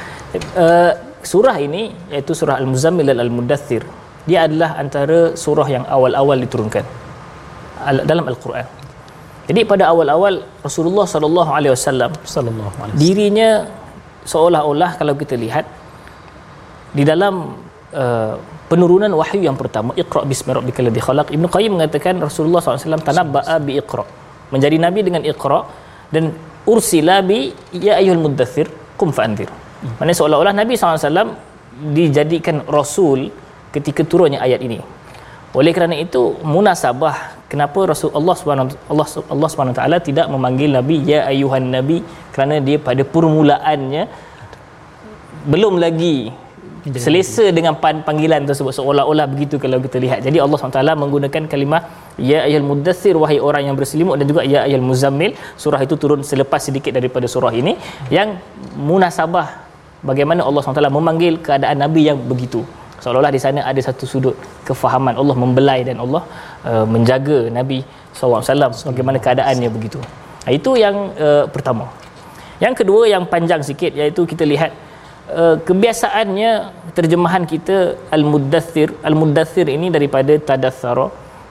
[0.64, 0.92] Uh,
[1.32, 1.82] surah ini
[2.14, 3.82] iaitu surah Al-Muzammil dan Al-Mudathir.
[4.30, 6.84] dia adalah antara surah yang awal-awal diturunkan
[7.90, 8.66] al- dalam al-Quran
[9.52, 10.34] jadi pada awal-awal
[10.66, 13.50] Rasulullah sallallahu alaihi wasallam sallallahu alaihi dirinya
[14.32, 15.68] seolah-olah kalau kita lihat
[16.96, 17.34] di dalam
[17.92, 18.34] uh,
[18.72, 21.26] penurunan wahyu yang pertama Iqra bismi rabbikal ladzi khalaq.
[21.36, 24.04] Ibnu Qayyim mengatakan Rasulullah SAW tanabba'a bi Iqra
[24.52, 25.60] menjadi nabi dengan Iqra
[26.14, 26.32] dan
[26.72, 29.48] ursila bi ya ayyuhal muddathir kum fa'anzir
[29.82, 31.34] Maksudnya seolah-olah Nabi SAW
[31.90, 33.34] dijadikan rasul
[33.74, 34.78] ketika turunnya ayat ini
[35.52, 41.04] oleh kerana itu munasabah kenapa Rasul Allah Subhanahu Allah Allah Subhanahu taala tidak memanggil nabi
[41.04, 42.00] ya ayuhan nabi
[42.34, 44.08] kerana dia pada permulaannya
[45.52, 46.32] belum lagi
[46.90, 50.18] selesa dengan pan- panggilan tersebut seolah-olah begitu kalau kita lihat.
[50.26, 51.82] Jadi Allah SWT menggunakan kalimah
[52.18, 55.38] ya ayyuhal muddathir wahai orang yang berselimut dan juga ya ayyuhal muzammil.
[55.54, 57.78] Surah itu turun selepas sedikit daripada surah ini
[58.10, 58.34] yang
[58.74, 59.62] munasabah
[60.02, 62.66] bagaimana Allah SWT memanggil keadaan nabi yang begitu.
[63.02, 64.36] Seolah-olah di sana ada satu sudut
[64.68, 66.22] kefahaman Allah membelai dan Allah
[66.70, 67.78] uh, menjaga Nabi
[68.14, 69.98] SAW bagaimana keadaannya begitu.
[70.44, 71.86] Nah, Itu yang uh, pertama.
[72.64, 74.70] Yang kedua yang panjang sikit iaitu kita lihat
[75.40, 76.50] uh, kebiasaannya
[76.98, 77.76] terjemahan kita
[78.16, 81.06] al-muddathir al-muddathir ini daripada tadathara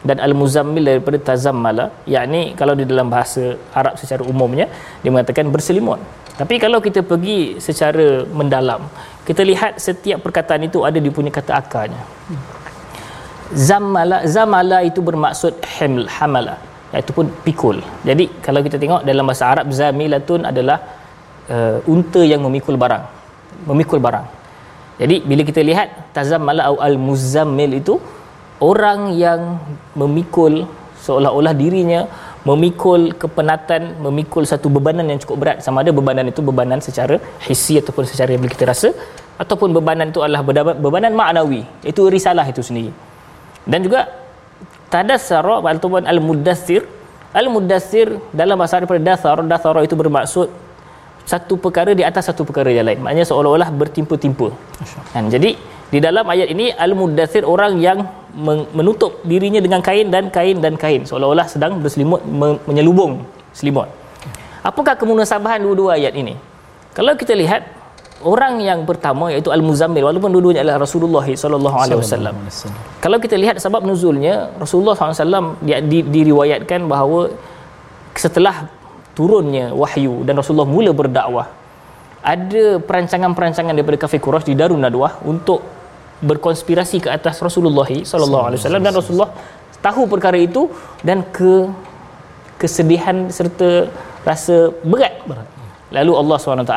[0.10, 1.86] dan al-muzammil daripada tazammala
[2.16, 3.44] yakni kalau di dalam bahasa
[3.80, 4.66] Arab secara umumnya
[5.02, 6.02] dia mengatakan berselimut
[6.40, 8.82] tapi kalau kita pergi secara mendalam
[9.28, 12.02] kita lihat setiap perkataan itu ada dia punya kata akarnya.
[13.54, 16.56] Zamala zamala itu bermaksud haml hamala.
[16.92, 17.78] Iaitu pun pikul.
[18.04, 20.78] Jadi kalau kita tengok dalam bahasa Arab zamilatun adalah
[21.48, 23.04] uh, unta yang memikul barang.
[23.70, 24.26] Memikul barang.
[25.02, 27.96] Jadi bila kita lihat tazammala au al muzammil itu
[28.62, 29.58] orang yang
[29.98, 30.70] memikul
[31.06, 32.06] seolah-olah dirinya
[32.42, 35.58] memikul kepenatan memikul satu bebanan yang cukup berat.
[35.66, 38.90] Sama ada bebanan itu bebanan secara hissi ataupun secara yang boleh kita rasa
[39.42, 40.42] ataupun bebanan itu adalah
[40.86, 42.92] bebanan maknawi itu risalah itu sendiri.
[43.66, 44.10] Dan juga
[44.90, 46.84] tadassara ataupun al-muddathir
[47.32, 50.48] al-muddathir dalam bahasa Arab dathar dathara itu bermaksud
[51.24, 53.00] satu perkara di atas satu perkara yang lain.
[53.06, 54.52] Maknanya seolah-olah bertimpa-timpa
[55.14, 55.30] kan?
[55.32, 55.56] Jadi
[55.94, 58.04] di dalam ayat ini al-muddathir orang yang
[58.72, 61.04] menutup dirinya dengan kain dan kain dan kain.
[61.04, 63.92] Seolah-olah sedang berselimut me- menyelubung selimut.
[64.62, 66.38] Apakah kemunasabahan dua-dua ayat ini?
[66.96, 67.82] Kalau kita lihat
[68.22, 72.36] orang yang pertama iaitu al-muzammil walaupun dua-duanya adalah Rasulullah sallallahu alaihi wasallam.
[73.02, 77.34] kalau kita lihat sebab nuzulnya Rasulullah SAW di, di, diriwayatkan bahawa
[78.14, 78.70] setelah
[79.18, 81.50] turunnya wahyu dan Rasulullah mula berdakwah
[82.22, 85.66] ada perancangan-perancangan daripada kafir Quraisy di Darun Nadwah untuk
[86.30, 89.32] berkonspirasi ke atas Rasulullah sallallahu alaihi wasallam dan Rasulullah
[89.86, 90.70] tahu perkara itu
[91.02, 91.54] dan ke
[92.62, 93.90] kesedihan serta
[94.30, 95.16] rasa berat.
[95.98, 96.76] Lalu Allah SWT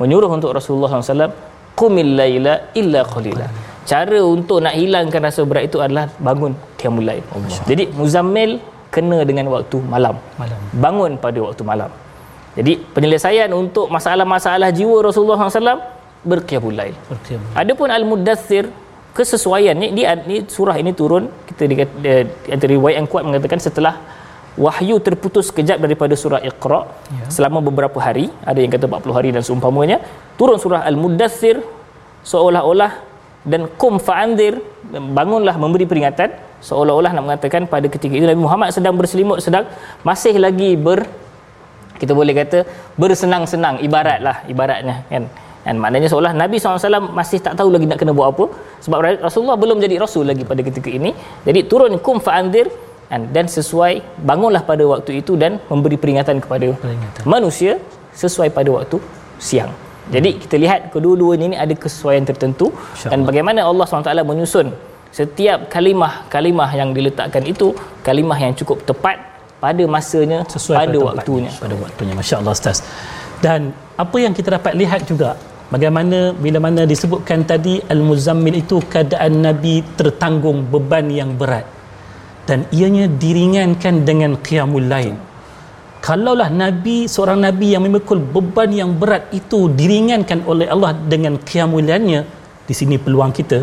[0.00, 1.30] menyuruh untuk Rasulullah SAW
[1.78, 3.46] qumil laila illa qalila.
[3.90, 7.24] Cara untuk nak hilangkan rasa berat itu adalah bangun qiyamul lail.
[7.70, 8.58] Jadi muzammil
[8.94, 10.16] kena dengan waktu malam.
[10.42, 10.58] Malam.
[10.84, 11.90] Bangun pada waktu malam.
[12.58, 15.82] Jadi penyelesaian untuk masalah-masalah jiwa Rasulullah SAW
[16.30, 16.96] berqiyamul lail.
[17.62, 18.66] Adapun al-muddathir
[19.16, 21.76] kesesuaian ni, ni, ni surah ini turun kita di
[22.54, 23.94] antara riwayat yang kuat mengatakan setelah
[24.64, 26.80] wahyu terputus sekejap daripada surah Iqra
[27.18, 27.26] ya.
[27.36, 29.98] selama beberapa hari ada yang kata 40 hari dan seumpamanya
[30.38, 31.62] turun surah al-muddathir
[32.26, 32.92] seolah-olah
[33.52, 34.58] dan kum fa'andir
[35.18, 36.34] bangunlah memberi peringatan
[36.68, 39.66] seolah-olah nak mengatakan pada ketika itu Nabi Muhammad sedang berselimut sedang
[40.06, 41.06] masih lagi ber
[42.02, 42.66] kita boleh kata
[42.98, 45.24] bersenang-senang ibaratlah ibaratnya kan
[45.66, 48.44] dan maknanya seolah Nabi SAW masih tak tahu lagi nak kena buat apa.
[48.84, 51.10] Sebab Rasulullah belum jadi Rasul lagi pada ketika ini.
[51.48, 52.68] Jadi turun kum fa'andir.
[53.36, 53.92] Dan sesuai
[54.28, 57.22] bangunlah pada waktu itu dan memberi peringatan kepada Peringatan.
[57.34, 57.72] manusia
[58.22, 58.96] sesuai pada waktu
[59.38, 59.70] siang.
[60.14, 62.74] Jadi kita lihat kedua-duanya ini ada kesesuaian tertentu.
[63.12, 64.68] Dan bagaimana Allah SWT menyusun
[65.14, 67.70] setiap kalimah-kalimah yang diletakkan itu
[68.02, 69.16] kalimah yang cukup tepat
[69.62, 71.50] pada masanya sesuai pada tempatnya, waktunya.
[71.62, 72.14] pada waktunya.
[72.18, 72.78] masya-Allah ustaz.
[73.38, 75.38] Dan apa yang kita dapat lihat juga
[75.72, 81.66] bagaimana bila mana disebutkan tadi al-muzammil itu keadaan nabi tertanggung beban yang berat.
[82.44, 85.16] Dan ianya diringankan dengan qiyamul lail
[86.06, 91.86] kalaulah nabi seorang nabi yang memikul beban yang berat itu diringankan oleh Allah dengan qiyamul
[91.90, 92.20] lailnya
[92.68, 93.60] di sini peluang kita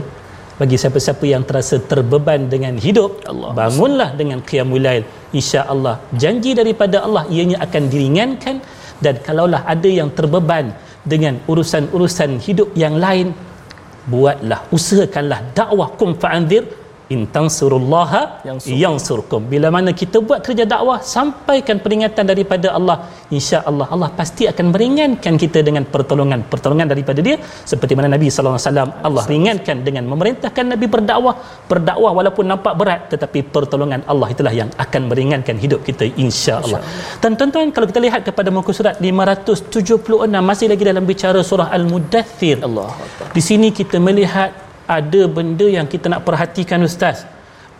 [0.61, 3.51] bagi siapa-siapa yang terasa terbeban dengan hidup Allah.
[3.61, 5.03] bangunlah dengan qiyamul lail
[5.37, 8.57] insya-Allah janji daripada Allah ianya akan diringankan.
[9.05, 10.65] Dan kalaulah ada yang terbeban
[11.05, 13.33] dengan urusan-urusan hidup yang lain
[14.09, 16.65] buatlah usahakanlah dakwah kum fa'anzir
[17.13, 18.21] in tansurullaha
[18.83, 19.41] Yansurkum.
[19.53, 22.97] bila mana kita buat kerja dakwah sampaikan peringatan daripada Allah.
[23.37, 26.39] insya-Allah Allah pasti akan meringankan kita dengan pertolongan.
[26.53, 27.37] Pertolongan daripada dia
[27.71, 31.35] seperti mana Nabi sallallahu alaihi wasallam Allah ringankan dengan memerintahkan Nabi berdakwah.
[31.71, 36.81] Berdakwah walaupun nampak berat tetapi pertolongan Allah itulah yang akan meringankan hidup kita insya-Allah.
[37.23, 42.57] Dan tuan-tuan kalau kita lihat kepada muka surat 576 masih lagi dalam bicara surah al-mudaththir
[42.67, 42.89] Allah
[43.35, 47.23] di sini kita melihat ada benda yang kita nak perhatikan ustaz.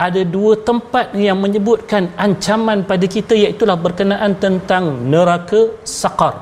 [0.06, 6.36] Ada dua tempat yang menyebutkan ancaman pada kita iaitu berkenaan tentang neraka saqar.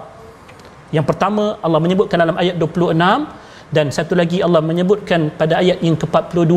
[0.95, 5.97] Yang pertama Allah menyebutkan dalam ayat 26 dan satu lagi Allah menyebutkan pada ayat yang
[6.01, 6.53] ke-42.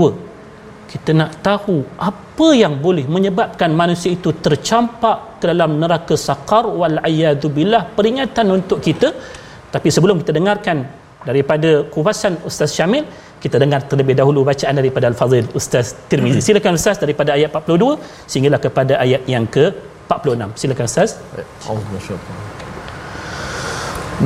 [0.92, 1.76] Kita nak tahu
[2.10, 8.46] apa yang boleh menyebabkan manusia itu tercampak ke dalam neraka saqar wal ayadu billah peringatan
[8.56, 9.08] untuk kita.
[9.74, 10.84] Tapi sebelum kita dengarkan
[11.28, 13.04] daripada kupasan Ustaz Syamil
[13.44, 16.38] kita dengar terlebih dahulu bacaan daripada Al-Fadhil Ustaz Tirmizi.
[16.38, 16.46] Hmm.
[16.46, 17.98] Silakan Ustaz daripada ayat 42
[18.30, 20.42] sehinggalah kepada ayat yang ke-46.
[20.62, 21.10] Silakan Ustaz.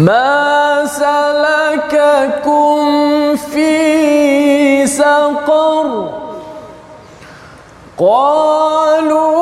[0.09, 2.85] Ma salakakum
[3.53, 3.73] fi
[5.01, 5.89] saqar
[7.97, 9.36] Qalu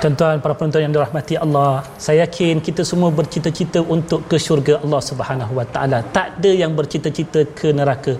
[0.00, 5.00] Tuan-tuan para penonton yang dirahmati Allah, saya yakin kita semua bercita-cita untuk ke syurga Allah
[5.04, 5.98] Subhanahu Wa Taala.
[6.16, 8.16] Tak ada yang bercita-cita ke neraka.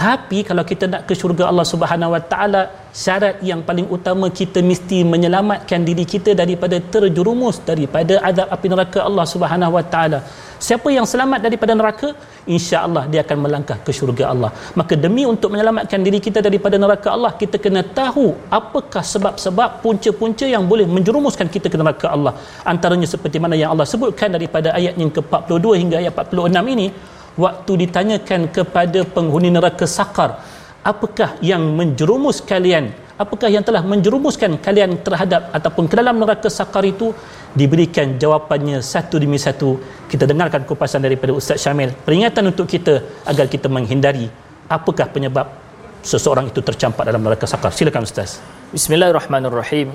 [0.00, 2.60] Tapi kalau kita nak ke syurga Allah Subhanahu Wa Taala,
[3.00, 8.98] syarat yang paling utama kita mesti menyelamatkan diri kita daripada terjerumus daripada azab api neraka
[9.08, 10.20] Allah Subhanahu Wa Taala.
[10.66, 12.08] Siapa yang selamat daripada neraka,
[12.54, 14.50] insya-Allah dia akan melangkah ke syurga Allah.
[14.80, 18.26] Maka demi untuk menyelamatkan diri kita daripada neraka Allah, kita kena tahu
[18.60, 22.34] apakah sebab-sebab punca-punca yang boleh menjerumuskan kita ke neraka Allah.
[22.72, 26.88] Antaranya seperti mana yang Allah sebutkan daripada ayat yang ke-42 hingga ayat 46 ini,
[27.36, 30.40] waktu ditanyakan kepada penghuni neraka Sakar,
[30.82, 32.90] apakah yang menjerumus kalian?
[33.20, 37.12] Apakah yang telah menjerumuskan kalian terhadap ataupun ke dalam neraka sakar itu?
[37.52, 39.76] Diberikan jawapannya satu demi satu.
[40.08, 41.92] Kita dengarkan kupasan daripada Ustaz Syamil.
[41.92, 44.32] Peringatan untuk kita agar kita menghindari
[44.72, 45.52] apakah penyebab
[46.00, 48.40] seseorang itu tercampak dalam neraka sakar silakan Ustaz.
[48.72, 49.92] Bismillahirrahmanirrahim.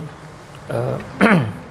[0.70, 1.02] Uh,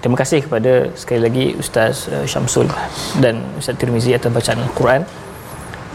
[0.00, 2.70] terima kasih kepada sekali lagi Ustaz uh, Syamsul
[3.18, 5.02] dan Ustaz Tirmizi atas bacaan Al-Quran.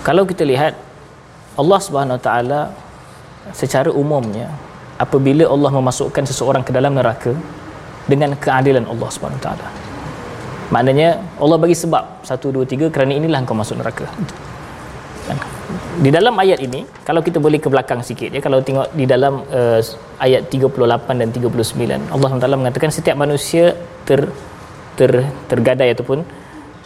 [0.04, 0.76] Kalau kita lihat
[1.56, 2.62] Allah Subhanahu Wa Taala
[3.56, 4.52] secara umumnya
[5.00, 7.32] apabila Allah memasukkan seseorang ke dalam neraka
[8.08, 9.68] dengan keadilan Allah Subhanahu Wa Taala.
[10.74, 14.10] Maknanya Allah bagi sebab 1 2 3 kerana inilah engkau masuk neraka.
[15.30, 15.38] Kan?
[15.94, 19.46] Di dalam ayat ini kalau kita boleh ke belakang sikit ya kalau tengok di dalam
[19.46, 19.78] uh,
[20.18, 23.78] ayat 38 dan 39 Allah Taala mengatakan setiap manusia
[24.08, 24.26] ter
[24.98, 25.12] ter
[25.46, 26.26] tergadai ataupun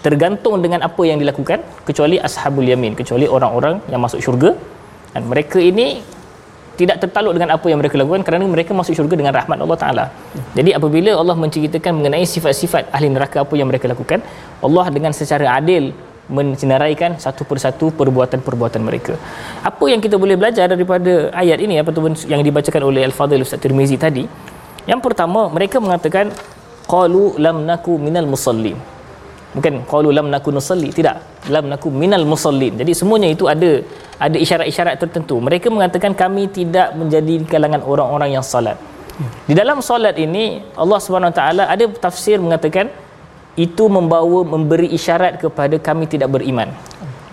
[0.04, 4.52] tergantung dengan apa yang dilakukan kecuali ashabul yamin kecuali orang-orang yang masuk syurga
[5.16, 6.04] dan mereka ini
[6.80, 10.06] tidak tertaluk dengan apa yang mereka lakukan kerana mereka masuk syurga dengan rahmat Allah Taala.
[10.54, 14.22] Jadi apabila Allah menceritakan mengenai sifat-sifat ahli neraka apa yang mereka lakukan,
[14.62, 15.90] Allah dengan secara adil
[16.28, 19.16] mencenaraikan satu persatu perbuatan-perbuatan mereka.
[19.64, 23.96] Apa yang kita boleh belajar daripada ayat ini ataupun yang dibacakan oleh Al-Fadhil Ustaz Tirmizi
[23.96, 24.28] tadi?
[24.88, 26.32] Yang pertama, mereka mengatakan
[26.88, 28.76] qalu lam naku minal musallin.
[29.56, 31.24] Bukan qalu lam naku nusalli, tidak.
[31.48, 32.76] Lam naku minal musallin.
[32.76, 33.82] Jadi semuanya itu ada
[34.20, 35.40] ada isyarat-isyarat tertentu.
[35.40, 38.78] Mereka mengatakan kami tidak menjadi di kalangan orang-orang yang salat.
[39.50, 42.94] Di dalam solat ini Allah Subhanahu Wa Taala ada tafsir mengatakan
[43.58, 46.70] itu membawa memberi isyarat kepada kami tidak beriman.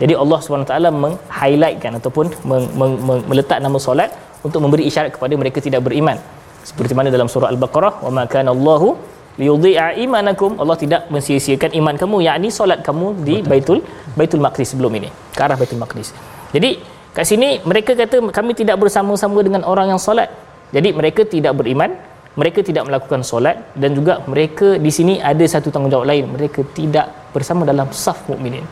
[0.00, 4.10] Jadi Allah Taala meng-highlightkan ataupun meng, meng, meng, meletak nama solat
[4.40, 6.18] untuk memberi isyarat kepada mereka tidak beriman.
[6.64, 8.96] Seperti mana dalam surah Al-Baqarah, "Wa ma kana Allahu
[9.36, 13.84] liyudhi'a imanakum." Allah tidak mensia-siakan iman kamu, yakni solat kamu di Baitul
[14.18, 16.16] Baitul Maqdis sebelum ini, ke arah Baitul Maqdis.
[16.56, 16.80] Jadi
[17.12, 20.32] kat sini mereka kata kami tidak bersama-sama dengan orang yang solat.
[20.72, 21.94] Jadi mereka tidak beriman,
[22.34, 27.10] mereka tidak melakukan solat dan juga mereka di sini ada satu tanggungjawab lain, mereka tidak
[27.30, 28.66] bersama dalam saf mukminin.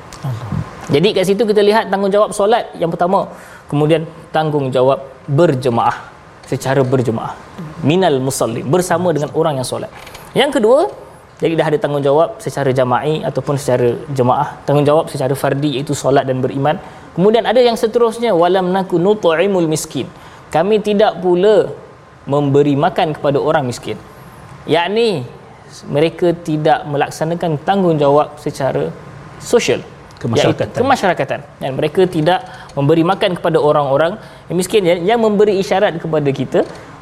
[0.90, 3.30] Jadi kat situ kita lihat tanggungjawab solat yang pertama.
[3.70, 4.04] Kemudian
[4.34, 4.98] tanggungjawab
[5.30, 6.10] berjemaah
[6.44, 7.32] secara berjemaah.
[7.86, 9.88] Minal musallin bersama dengan orang yang solat.
[10.36, 10.80] Yang kedua,
[11.42, 14.62] jadi dah ada tanggungjawab secara jama'i ataupun secara jemaah.
[14.62, 16.78] Tanggungjawab secara fardi iaitu solat dan beriman.
[17.18, 20.06] Kemudian ada yang seterusnya walam naku nut'imul miskin.
[20.52, 21.72] Kami tidak pula
[22.28, 23.98] memberi makan kepada orang miskin.
[24.66, 25.26] Yakni
[25.88, 28.92] mereka tidak melaksanakan tanggungjawab secara
[29.40, 29.80] sosial
[30.22, 30.70] Kemasyarakatan.
[30.70, 32.46] iaitu kemasyarakatan dan mereka tidak
[32.78, 34.12] memberi makan kepada orang-orang
[34.46, 36.60] yang miskin yang, yang memberi isyarat kepada kita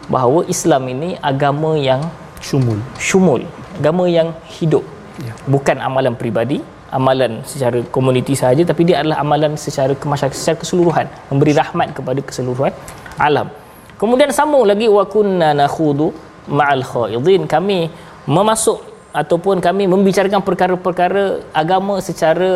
[0.09, 2.01] bahawa Islam ini agama yang
[2.41, 3.45] syumul syumul
[3.77, 4.81] agama yang hidup
[5.21, 5.37] ya.
[5.45, 11.07] bukan amalan peribadi amalan secara komuniti sahaja tapi dia adalah amalan secara kemasyarakat secara keseluruhan
[11.29, 12.73] memberi rahmat kepada keseluruhan
[13.21, 13.53] alam
[14.01, 16.09] kemudian sambung lagi wa kunna nakhudu
[16.49, 17.45] ma'al khaidin.
[17.45, 17.79] Kami
[18.25, 18.79] memasuk
[19.21, 21.25] ataupun kami membicarakan perkara-perkara
[21.63, 22.51] agama secara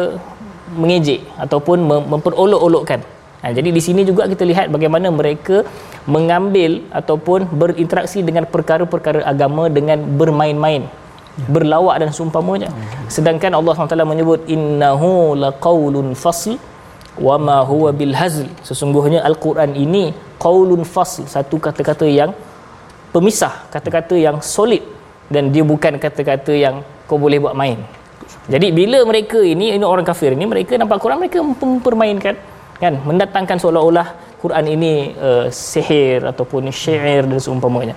[0.75, 1.79] mengejek ataupun
[2.13, 3.01] memperolok-olokkan.
[3.45, 5.69] Ha, jadi di sini juga kita lihat bagaimana mereka
[6.09, 10.89] mengambil ataupun berinteraksi dengan perkara-perkara agama dengan bermain-main
[11.55, 12.71] berlawak dan seumpamanya.
[13.11, 16.57] Sedangkan Allah SWT menyebut innahu laqaulun fasl
[17.19, 18.47] wa ma huwa bil hazl.
[18.67, 22.35] Sesungguhnya al-Quran ini qaulun fasl satu kata-kata yang
[23.15, 24.83] pemisah kata-kata yang solid
[25.31, 27.79] dan dia bukan kata-kata yang kau boleh buat main.
[28.45, 32.35] Jadi bila mereka ini ini orang kafir ini mereka nampak Quran mereka mempermainkan
[32.77, 32.95] kan?
[33.07, 37.97] Mendatangkan seolah-olah Quran ini uh, sihir ataupun syair dan seumpamanya.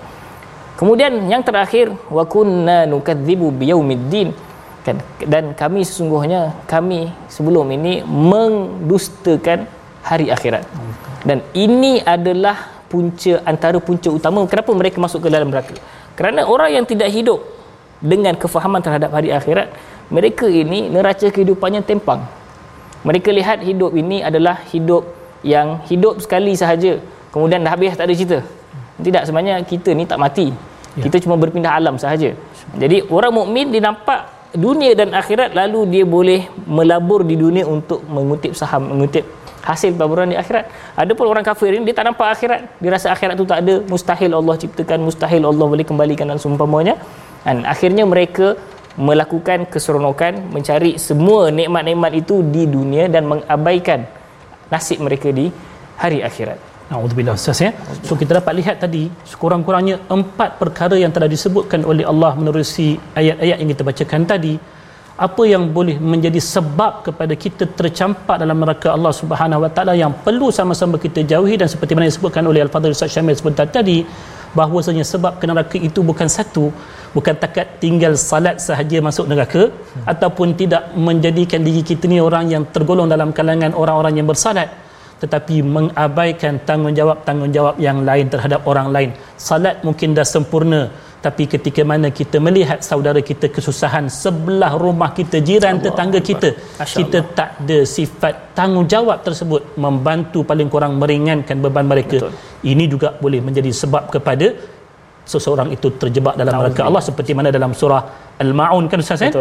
[0.78, 4.32] Kemudian yang terakhir wa kunna nukadzibu biyaumiddin
[5.26, 9.68] dan kami sesungguhnya kami sebelum ini mendustakan
[10.00, 10.64] hari akhirat.
[11.26, 15.76] Dan ini adalah punca antara punca utama kenapa mereka masuk ke dalam neraka.
[16.16, 17.42] Kerana orang yang tidak hidup
[17.98, 19.74] dengan kefahaman terhadap hari akhirat
[20.08, 22.24] mereka ini neraca kehidupannya tempang
[23.02, 25.06] mereka lihat hidup ini adalah hidup
[25.42, 27.02] yang hidup sekali sahaja
[27.34, 28.38] kemudian dah habis tak ada cerita
[28.98, 30.50] tidak sebenarnya kita ni tak mati
[30.98, 31.02] ya.
[31.06, 32.34] kita cuma berpindah alam sahaja
[32.74, 34.26] jadi orang mukmin dia nampak
[34.56, 39.24] dunia dan akhirat lalu dia boleh melabur di dunia untuk mengutip saham mengutip
[39.68, 40.72] hasil pelaburan di akhirat.
[40.96, 42.80] Adapun orang kafir ini dia tak nampak akhirat.
[42.80, 43.74] Dia rasa akhirat tu tak ada.
[43.84, 46.96] Mustahil Allah ciptakan mustahil Allah boleh kembalikan dan seumpamanya.
[47.44, 48.56] Dan akhirnya mereka
[48.98, 54.08] melakukan keseronokan mencari semua nikmat-nikmat itu di dunia dan mengabaikan
[54.72, 55.52] nasib mereka di
[56.00, 56.58] hari akhirat.
[56.88, 57.70] Alhamdulillah Ustaz ya.
[58.06, 62.88] So kita dapat lihat tadi sekurang-kurangnya empat perkara yang telah disebutkan oleh Allah menerusi
[63.20, 64.54] ayat-ayat yang kita bacakan tadi
[65.26, 70.12] apa yang boleh menjadi sebab kepada kita tercampak dalam neraka Allah Subhanahu Wa Taala yang
[70.26, 73.98] perlu sama-sama kita jauhi dan seperti mana disebutkan oleh Al-Fadhil Ustaz Syamil sebentar tadi
[74.58, 76.72] bahawasanya sebab ke neraka itu bukan satu
[77.16, 80.04] bukan takat tinggal salat sahaja masuk neraka hmm.
[80.12, 84.70] ataupun tidak menjadikan diri kita ni orang yang tergolong dalam kalangan orang-orang yang bersalat
[85.22, 89.10] tetapi mengabaikan tanggungjawab-tanggungjawab yang lain terhadap orang lain.
[89.48, 90.82] Salat mungkin dah sempurna
[91.18, 96.48] tapi ketika mana kita melihat saudara kita kesusahan sebelah rumah kita jiran Allah tetangga kita
[96.78, 102.18] kita tak ada sifat tanggungjawab tersebut membantu paling kurang meringankan beban mereka.
[102.22, 102.34] Betul.
[102.70, 104.46] ini juga boleh menjadi sebab kepada
[105.32, 108.02] seseorang itu terjebak dalam neraka Allah seperti mana dalam surah
[108.44, 109.32] Al-Maun kan Ustaz eh?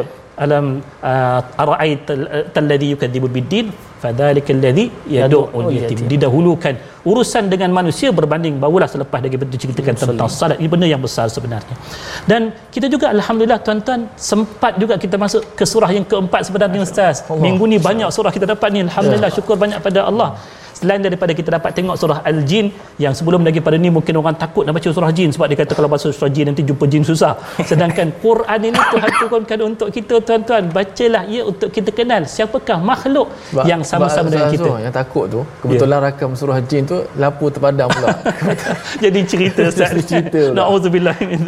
[0.45, 0.65] alam
[1.11, 2.13] uh, ara'aita
[2.61, 3.67] alladhi yukadzibu biddin
[4.01, 4.85] fadzalika alladhi
[5.15, 5.41] yad'u
[5.75, 6.05] yatim.
[6.11, 6.75] didahulukan
[7.11, 10.57] urusan dengan manusia berbanding barulah selepas dari diceritakan tentang salat.
[10.61, 11.75] Ini benda yang besar sebenarnya.
[12.31, 12.41] Dan
[12.75, 17.25] kita juga alhamdulillah tuan-tuan sempat juga kita masuk ke surah yang keempat sebenarnya ustaz.
[17.45, 18.79] Minggu ni banyak surah kita dapat ni.
[18.87, 20.29] Alhamdulillah syukur banyak pada Allah
[20.77, 22.65] selain daripada kita dapat tengok surah al-jin
[23.03, 25.73] yang sebelum lagi pada ni mungkin orang takut nak baca surah jin sebab dia kata
[25.77, 27.33] kalau baca surah jin nanti jumpa jin susah.
[27.69, 33.27] Sedangkan Quran ini Tuhan turunkan untuk kita tuan-tuan bacalah ia untuk kita kenal siapakah makhluk
[33.51, 34.69] sebab, yang sama-sama dengan kita.
[34.85, 36.05] Yang takut tu kebetulan yeah.
[36.07, 38.09] rakam surah jin tu lampu terpadam pula.
[39.03, 39.61] Jadi cerita
[40.11, 41.43] cerita naudzubillah min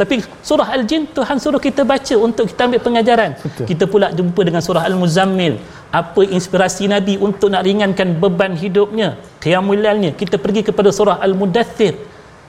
[0.00, 0.14] tapi
[0.48, 3.30] surah al-jin Tuhan suruh kita baca untuk kita ambil pengajaran.
[3.42, 3.66] Betul.
[3.70, 5.54] kita pula jumpa dengan surah al-muzammil
[6.00, 9.08] apa inspirasi Nabi untuk nak ringankan beban hidupnya
[9.44, 11.94] qiyamul lailnya kita pergi kepada surah al-mudaththir.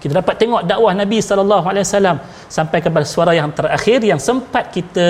[0.03, 2.17] Kita dapat tengok dakwah Nabi sallallahu alaihi wasallam
[2.55, 5.05] sampai kepada suara yang terakhir yang sempat kita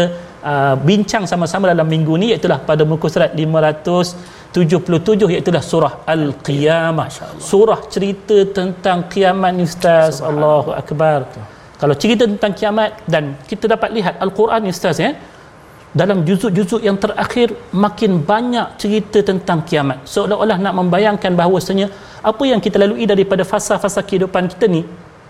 [0.51, 7.07] uh, bincang sama-sama dalam minggu ni iaitu pada muka surat 577 iaitu surah al-qiyamah.
[7.51, 10.21] Surah cerita tentang kiamat ustaz.
[10.21, 11.25] Allahu akbar.
[11.81, 15.17] Kalau cerita tentang kiamat dan kita dapat lihat al-Quran ustaz ya
[15.93, 20.01] dalam juzuk-juzuk yang terakhir makin banyak cerita tentang kiamat.
[20.09, 21.87] Seolah-olah nak membayangkan bahawasanya
[22.25, 24.81] apa yang kita lalui daripada fasa-fasa kehidupan kita ni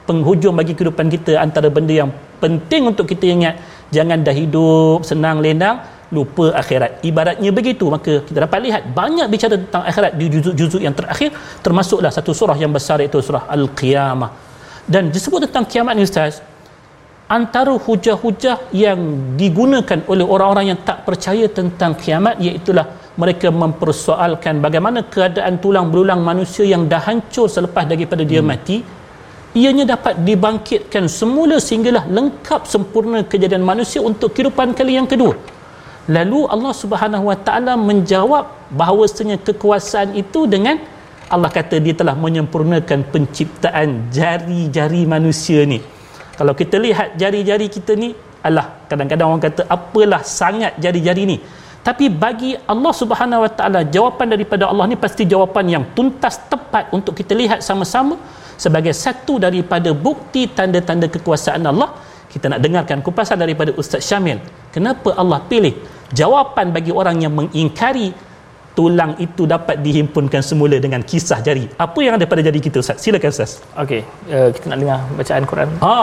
[0.07, 2.11] penghujung bagi kehidupan kita antara benda yang
[2.43, 3.55] penting untuk kita ingat.
[3.91, 5.84] Jangan dah hidup senang lenang
[6.16, 7.03] lupa akhirat.
[7.09, 11.30] Ibaratnya begitu maka kita dapat lihat banyak bicara tentang akhirat di juzuk-juzuk yang terakhir
[11.66, 14.32] termasuklah satu surah yang besar iaitu surah al-qiyamah.
[14.88, 16.39] Dan disebut tentang kiamat ni ustaz
[17.28, 18.99] antara hujah-hujah yang
[19.39, 26.21] digunakan oleh orang-orang yang tak percaya tentang kiamat iaitulah mereka mempersoalkan bagaimana keadaan tulang belulang
[26.26, 28.49] manusia yang dah hancur selepas daripada dia hmm.
[28.49, 28.78] mati.
[29.53, 35.38] Ianya dapat dibangkitkan semula sehinggalah lengkap sempurna kejadian manusia untuk kehidupan kali yang kedua.
[36.09, 40.82] Lalu Allah Subhanahu Wa Taala menjawab bahawasanya kekuasaan itu dengan
[41.30, 45.92] Allah kata dia telah menyempurnakan penciptaan jari-jari manusia ni
[46.39, 48.11] kalau kita lihat jari-jari kita ni
[48.43, 51.38] Allah kadang-kadang orang kata apalah sangat jari-jari ni.
[51.84, 56.88] Tapi bagi Allah Subhanahu Wa Taala jawapan daripada Allah ni pasti jawapan yang tuntas tepat
[56.95, 58.15] untuk kita lihat sama-sama
[58.55, 61.91] sebagai satu daripada bukti tanda-tanda kekuasaan Allah.
[62.31, 64.39] Kita nak dengarkan kupasan daripada Ustaz Syamil.
[64.73, 65.75] Kenapa Allah pilih
[66.15, 68.15] jawapan bagi orang yang mengingkari
[68.78, 71.65] tulang itu dapat dihimpunkan semula dengan kisah jari.
[71.86, 72.97] Apa yang ada pada jari kita Ustaz?
[73.03, 73.51] Silakan Ustaz.
[73.84, 74.01] Okey
[74.34, 75.69] uh, kita nak dengar bacaan Quran.
[75.86, 75.93] Ha.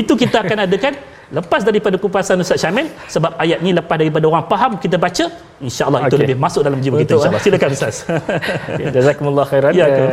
[0.00, 0.94] Itu kita akan adakan
[1.38, 5.24] lepas daripada kupasan Ustaz Syamil sebab ayat ni lepas daripada orang faham kita baca
[5.66, 6.10] insya-Allah okay.
[6.10, 7.42] itu lebih masuk dalam jiwa kita insya-Allah.
[7.46, 7.96] Silakan Ustaz.
[8.80, 10.04] Ya, jazakumullah khairan ya, ke?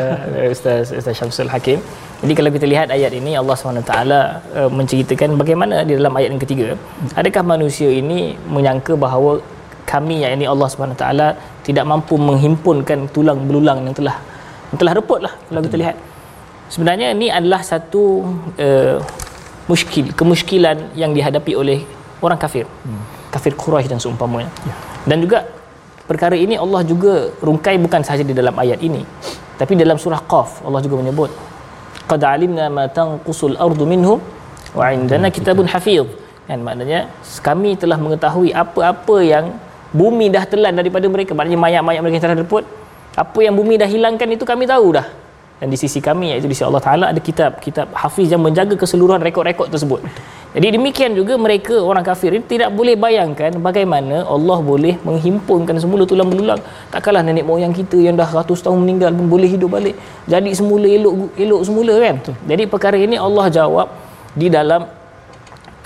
[0.55, 1.79] Ustaz Ustaz Syamsul Hakim.
[2.21, 6.43] Jadi kalau kita lihat ayat ini Allah SWT uh, menceritakan bagaimana di dalam ayat yang
[6.45, 6.67] ketiga
[7.21, 8.19] adakah manusia ini
[8.55, 9.31] menyangka bahawa
[9.85, 11.05] kami yang ini Allah SWT
[11.61, 14.17] tidak mampu menghimpunkan tulang belulang yang telah
[14.73, 15.97] yang telah reput lah kalau kita lihat.
[16.65, 18.25] Sebenarnya ini adalah satu
[18.57, 18.97] uh,
[19.69, 21.79] muskil kemuskilan yang dihadapi oleh
[22.25, 22.65] orang kafir.
[22.85, 23.01] Hmm.
[23.29, 24.47] kafir Quraisy dan seumpamanya.
[24.63, 24.73] Ya.
[25.05, 25.43] dan juga
[26.09, 29.01] perkara ini Allah juga rungkai bukan sahaja di dalam ayat ini
[29.59, 31.31] tapi dalam surah Qaf Allah juga menyebut
[32.05, 34.21] qad alimna ma tanqusul ardu minhum
[34.77, 36.05] wa indana kitabun hafiz
[36.45, 37.09] kan maknanya
[37.41, 39.45] kami telah mengetahui apa-apa yang
[39.95, 42.63] bumi dah telan daripada mereka maknanya mayat-mayat mereka yang telah
[43.15, 45.07] apa yang bumi dah hilangkan itu kami tahu dah
[45.55, 48.75] dan di sisi kami iaitu di sisi Allah Taala ada kitab kitab hafiz yang menjaga
[48.75, 50.03] keseluruhan rekod-rekod tersebut.
[50.51, 56.03] Jadi demikian juga mereka orang kafir ini tidak boleh bayangkan bagaimana Allah boleh menghimpunkan semula
[56.03, 56.59] tulang belulang.
[56.91, 59.95] Takkanlah nenek moyang kita yang dah ratus tahun meninggal pun boleh hidup balik.
[60.27, 62.15] Jadi semula elok elok semula kan.
[62.51, 63.87] Jadi perkara ini Allah jawab
[64.35, 64.83] di dalam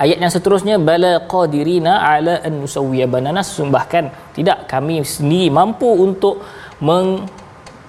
[0.03, 3.43] ayat yang seterusnya bala qadirina ala an nusawwiya banana
[3.75, 6.41] bahkan tidak kami sendiri mampu untuk
[6.79, 7.27] meng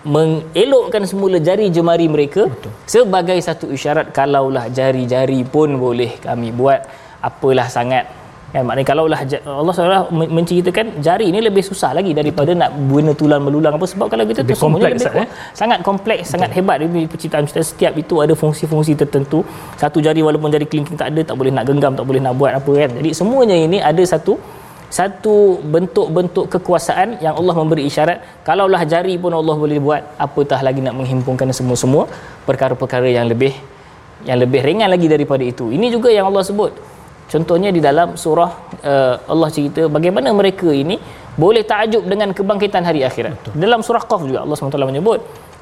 [0.00, 2.72] mengelokkan semula jari jemari mereka Betul.
[2.88, 6.88] sebagai satu isyarat kalaulah jari-jari pun boleh kami buat.
[7.20, 8.08] Apalah sangat
[8.54, 8.62] kan?
[8.66, 12.62] Maknanya kalaulah Allah SWT menceritakan jari ini lebih susah lagi daripada Betul.
[12.62, 13.86] nak guna tulang melulang apa.
[13.86, 15.28] Sebab kalau kita lebih tu kompleks lebih, eh?
[15.60, 16.32] sangat kompleks Betul.
[16.34, 16.76] sangat hebat.
[16.86, 19.40] Ini penciptaan kita setiap itu ada fungsi-fungsi tertentu.
[19.82, 22.52] Satu jari walaupun jari kelingking tak ada tak boleh nak genggam tak boleh nak buat
[22.60, 22.90] apa kan?
[22.98, 24.34] Jadi semuanya ini ada satu
[24.90, 28.42] satu bentuk-bentuk kekuasaan yang Allah memberi isyarat.
[28.42, 32.10] Kalaulah jari pun Allah boleh buat apatah lagi nak menghimpunkan semua-semua
[32.48, 33.54] perkara-perkara yang lebih
[34.28, 35.70] yang lebih ringan lagi daripada itu.
[35.76, 36.74] Ini juga yang Allah sebut
[37.32, 38.50] contohnya di dalam surah
[38.92, 40.96] uh, Allah cerita bagaimana mereka ini
[41.42, 43.34] boleh takjub dengan kebangkitan hari akhirat.
[43.38, 43.52] Betul.
[43.64, 45.20] dalam surah qaf juga Allah SWT menyebut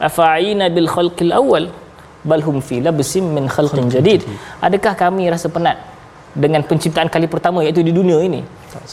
[0.08, 1.64] afa'ina bil khalqil awal
[2.30, 4.22] bal hum fi labsim min khalqin jadid.
[4.66, 5.78] adakah kami rasa penat
[6.44, 8.40] dengan penciptaan kali pertama iaitu di dunia ini?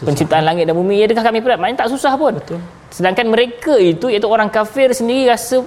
[0.07, 2.35] Penciptaan langit dan bumi adakah kami berat maknanya tak susah pun.
[2.39, 2.59] Betul.
[2.95, 5.57] sedangkan mereka itu iaitu orang kafir sendiri rasa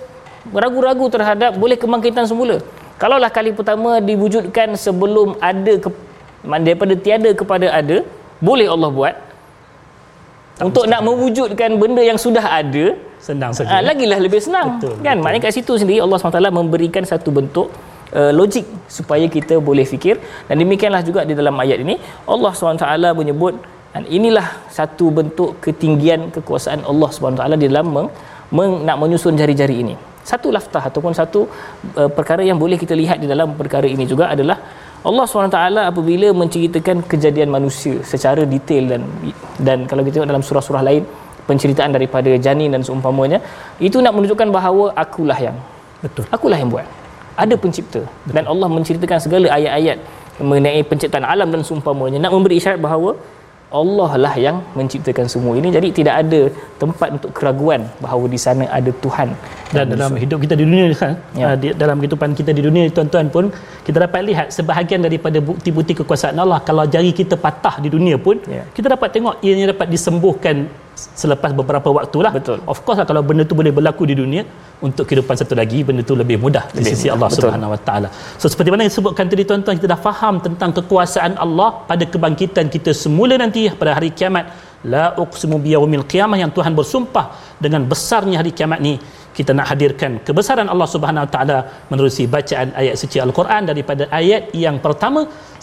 [0.63, 2.57] ragu-ragu terhadap boleh kebangkitan semula.
[2.99, 5.89] Kalaulah kali pertama diwujudkan sebelum ada ke,
[6.43, 8.07] daripada tiada kepada ada
[8.39, 9.14] boleh Allah buat.
[10.59, 14.78] Tak untuk nak mewujudkan benda yang sudah ada senang saja uh, lagilah lebih senang.
[14.78, 15.14] Betul, kan?
[15.18, 15.22] betul.
[15.22, 17.68] maknanya kat situ sendiri Allah SWT memberikan satu bentuk
[18.18, 20.18] uh, logik supaya kita boleh fikir.
[20.51, 21.95] Dan demikianlah juga di dalam ayat ini
[22.34, 22.86] Allah SWT
[23.20, 23.55] menyebut
[23.95, 24.47] dan inilah
[24.78, 28.09] satu bentuk ketinggian kekuasaan Allah SWT di dalam meng,
[28.57, 29.95] meng, nak menyusun jari-jari ini.
[30.30, 31.41] Satu laftah ataupun satu
[32.01, 34.59] uh, perkara yang boleh kita lihat di dalam perkara ini juga adalah
[35.07, 35.59] Allah SWT
[35.91, 39.03] apabila menceritakan kejadian manusia secara detail dan
[39.63, 41.07] dan kalau kita tengok dalam surah-surah lain
[41.47, 43.39] penceritaan daripada janin dan seumpamanya
[43.79, 45.57] itu nak menunjukkan bahawa akulah yang
[46.03, 46.27] betul.
[46.35, 46.87] akulah yang buat.
[47.39, 48.03] Ada pencipta.
[48.03, 48.35] Betul.
[48.35, 49.99] dan Allah menceritakan segala ayat-ayat
[50.43, 53.15] mengenai penciptaan alam dan seumpamanya nak memberi isyarat bahawa
[53.69, 56.41] Allah lah yang menciptakan semua ini jadi tidak ada
[56.83, 59.29] tempat untuk keraguan bahawa di sana ada Tuhan
[59.77, 60.23] dan dalam bersama.
[60.25, 61.53] hidup kita di dunia kan ya.
[61.62, 63.45] di, dalam kehidupan kita di dunia tuan-tuan pun
[63.85, 68.41] kita dapat lihat sebahagian daripada bukti-bukti kekuasaan Allah kalau jari kita patah di dunia pun
[68.57, 68.64] ya.
[68.77, 70.64] kita dapat tengok ianya dapat disembuhkan
[71.23, 72.59] selepas beberapa waktu lah Betul.
[72.73, 74.43] of course lah kalau benda tu boleh berlaku di dunia
[74.87, 77.51] untuk kehidupan satu lagi benda tu lebih mudah di sisi Allah Betul.
[77.51, 78.09] Subhanahu Wa Taala.
[78.41, 82.66] So seperti mana yang disebutkan tadi tuan-tuan kita dah faham tentang kekuasaan Allah pada kebangkitan
[82.75, 84.47] kita semula nanti pada hari kiamat.
[84.93, 87.25] La uqsimu biyaumil qiyamah yang Tuhan bersumpah
[87.65, 88.95] dengan besarnya hari kiamat ni
[89.39, 91.59] kita nak hadirkan kebesaran Allah Subhanahu Wa Taala
[91.91, 95.21] menerusi bacaan ayat suci Al-Quran daripada ayat yang pertama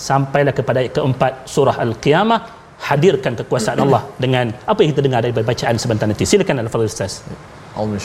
[0.10, 2.40] sampailah kepada ayat keempat surah Al-Qiyamah.
[2.88, 6.26] Hadirkan kekuasaan Allah dengan apa yang kita dengar daripada bacaan sebentar nanti.
[6.32, 7.14] Silakan Al-Fadhil Ustaz.
[7.80, 7.96] Allah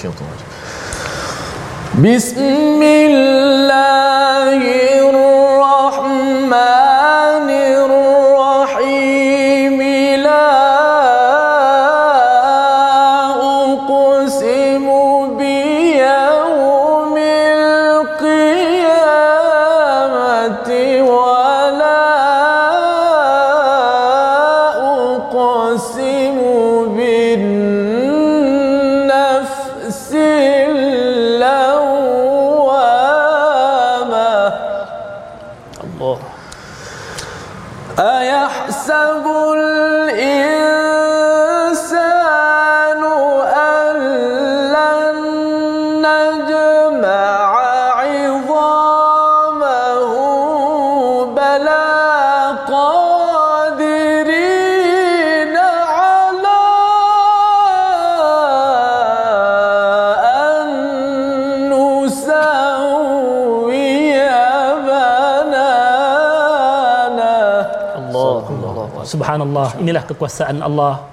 [69.21, 71.05] Subhanallah, inilah kekuasaan Allah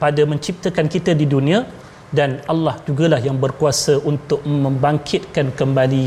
[0.00, 1.68] pada menciptakan kita di dunia
[2.08, 6.04] dan Allah jugalah yang berkuasa untuk membangkitkan kembali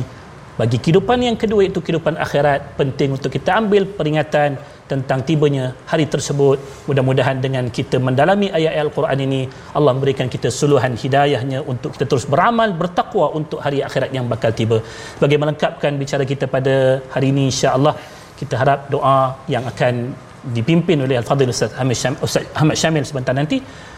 [0.58, 4.58] bagi kehidupan yang kedua iaitu kehidupan akhirat penting untuk kita ambil peringatan
[4.90, 6.58] tentang tibanya hari tersebut.
[6.90, 9.42] Mudah-mudahan dengan kita mendalami ayat Al-Quran ini
[9.78, 14.50] Allah memberikan kita suluhan hidayahnya untuk kita terus beramal bertakwa untuk hari akhirat yang bakal
[14.50, 14.82] tiba.
[15.22, 17.94] Sebagai melengkapkan bicara kita pada hari ini insya-Allah
[18.42, 20.18] kita harap doa yang akan
[20.58, 23.58] dipimpin oleh Al-Fadhil Ustaz Ahmad Syamil sebentar nanti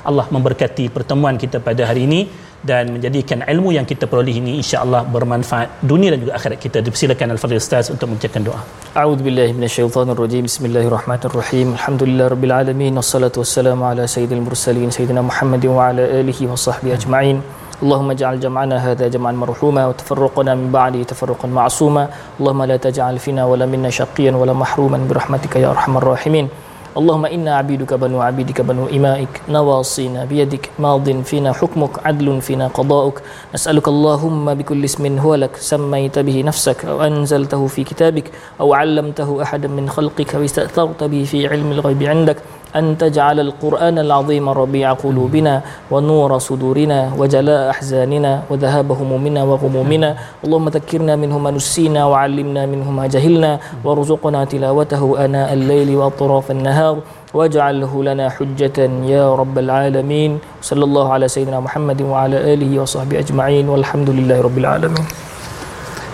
[0.10, 2.22] Allah memberkati pertemuan kita pada hari ini
[2.70, 6.78] dan menjadikan ilmu yang kita peroleh ini insya-Allah bermanfaat dunia dan juga akhirat kita.
[6.86, 8.62] Dipersilakan Al-Fadhil Ustaz untuk membacakan doa.
[9.02, 10.44] A'udzu billahi minasyaitonir rajim.
[10.50, 11.68] Bismillahirrahmanirrahim.
[11.78, 16.96] Alhamdulillah rabbil alamin wassalatu wassalamu ala sayyidil mursalin sayyidina Muhammadin wa ala alihi wa sahbihi
[16.98, 17.38] ajma'in.
[17.42, 17.65] Hmm.
[17.84, 22.08] اللهم اجعل جمعنا هذا جمعا مرحوما وتفرقنا من بعده تفرقا معصوما.
[22.40, 26.48] اللهم لا تجعل فينا ولا منا شقيا ولا محروما برحمتك يا أرحم الراحمين.
[26.96, 29.52] اللهم إنا عبيدك بنو عبيدك بنو إمائك.
[29.52, 30.70] نواصينا بيدك.
[30.80, 32.08] ماض فينا حكمك.
[32.08, 33.22] عدل فينا قضاؤك.
[33.54, 35.60] نسألك اللهم بكل اسم هو لك.
[35.60, 41.24] سميت به نفسك أو أنزلته في كتابك أو علمته أحدا من خلقك أو استأثرت به
[41.28, 42.38] في علم الغيب عندك.
[42.76, 45.62] أن تجعل القرآن العظيم ربيع قلوبنا
[45.92, 50.10] ونور صدورنا وجلاء أحزاننا وذهاب همومنا وغمومنا.
[50.44, 56.96] اللهم ذكرنا منه ما نسينا وعلمنا منه ما جهلنا وارزقنا تلاوته آناء الليل وأطراف النهار.
[57.34, 60.40] واجعله لنا حجة يا رب العالمين.
[60.62, 63.70] صلى الله على سيدنا محمد وعلى آله وصحبه أجمعين.
[63.70, 65.35] والحمد لله رب العالمين.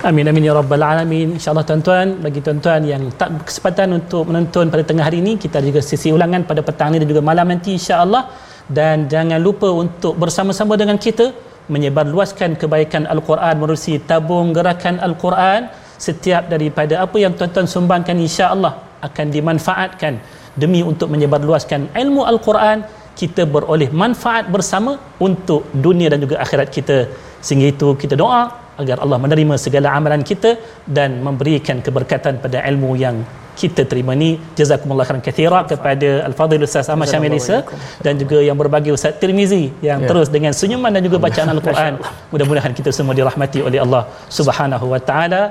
[0.01, 1.37] Amin amin ya rabbal alamin.
[1.37, 5.77] Insyaallah tuan-tuan bagi tuan-tuan yang tak berkesempatan untuk menonton pada tengah hari ini kita juga
[5.77, 8.25] sesi ulangan pada petang ni dan juga malam nanti insya-Allah.
[8.65, 11.29] Dan jangan lupa untuk bersama-sama dengan kita
[11.69, 15.69] menyebarluaskan kebaikan al-Quran menerusi tabung gerakan al-Quran.
[16.01, 20.17] Setiap daripada apa yang tuan-tuan sumbangkan insya-Allah akan dimanfaatkan.
[20.57, 27.05] Demi untuk menyebarluaskan ilmu al-Quran kita beroleh manfaat bersama untuk dunia dan juga akhirat kita.
[27.37, 30.55] Sehingga itu kita doa agar Allah menerima segala amalan kita
[30.87, 33.23] dan memberikan keberkatan pada ilmu yang
[33.61, 34.15] kita terima.
[34.15, 37.57] Ni jazakumullah khairan kathira kepada al-fadhil ustaz Ahmad Syamil Isa
[38.05, 40.07] dan juga yang berbagi ustaz Tirmizi yang Ya.
[40.09, 41.93] terus dengan senyuman dan juga bacaan al-Quran.
[42.31, 45.41] Mudah-mudahan kita semua dirahmati oleh Allah Subhanahu wa taala.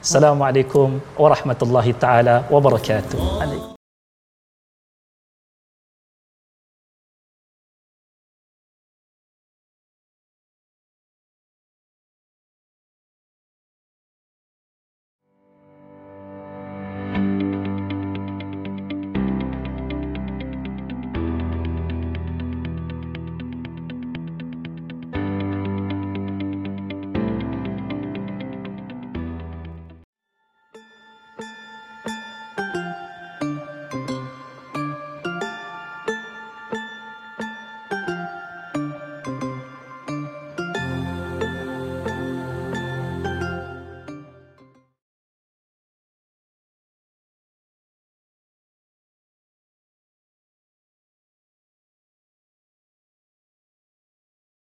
[0.00, 3.79] Assalamualaikum warahmatullahi taala wabarakatuh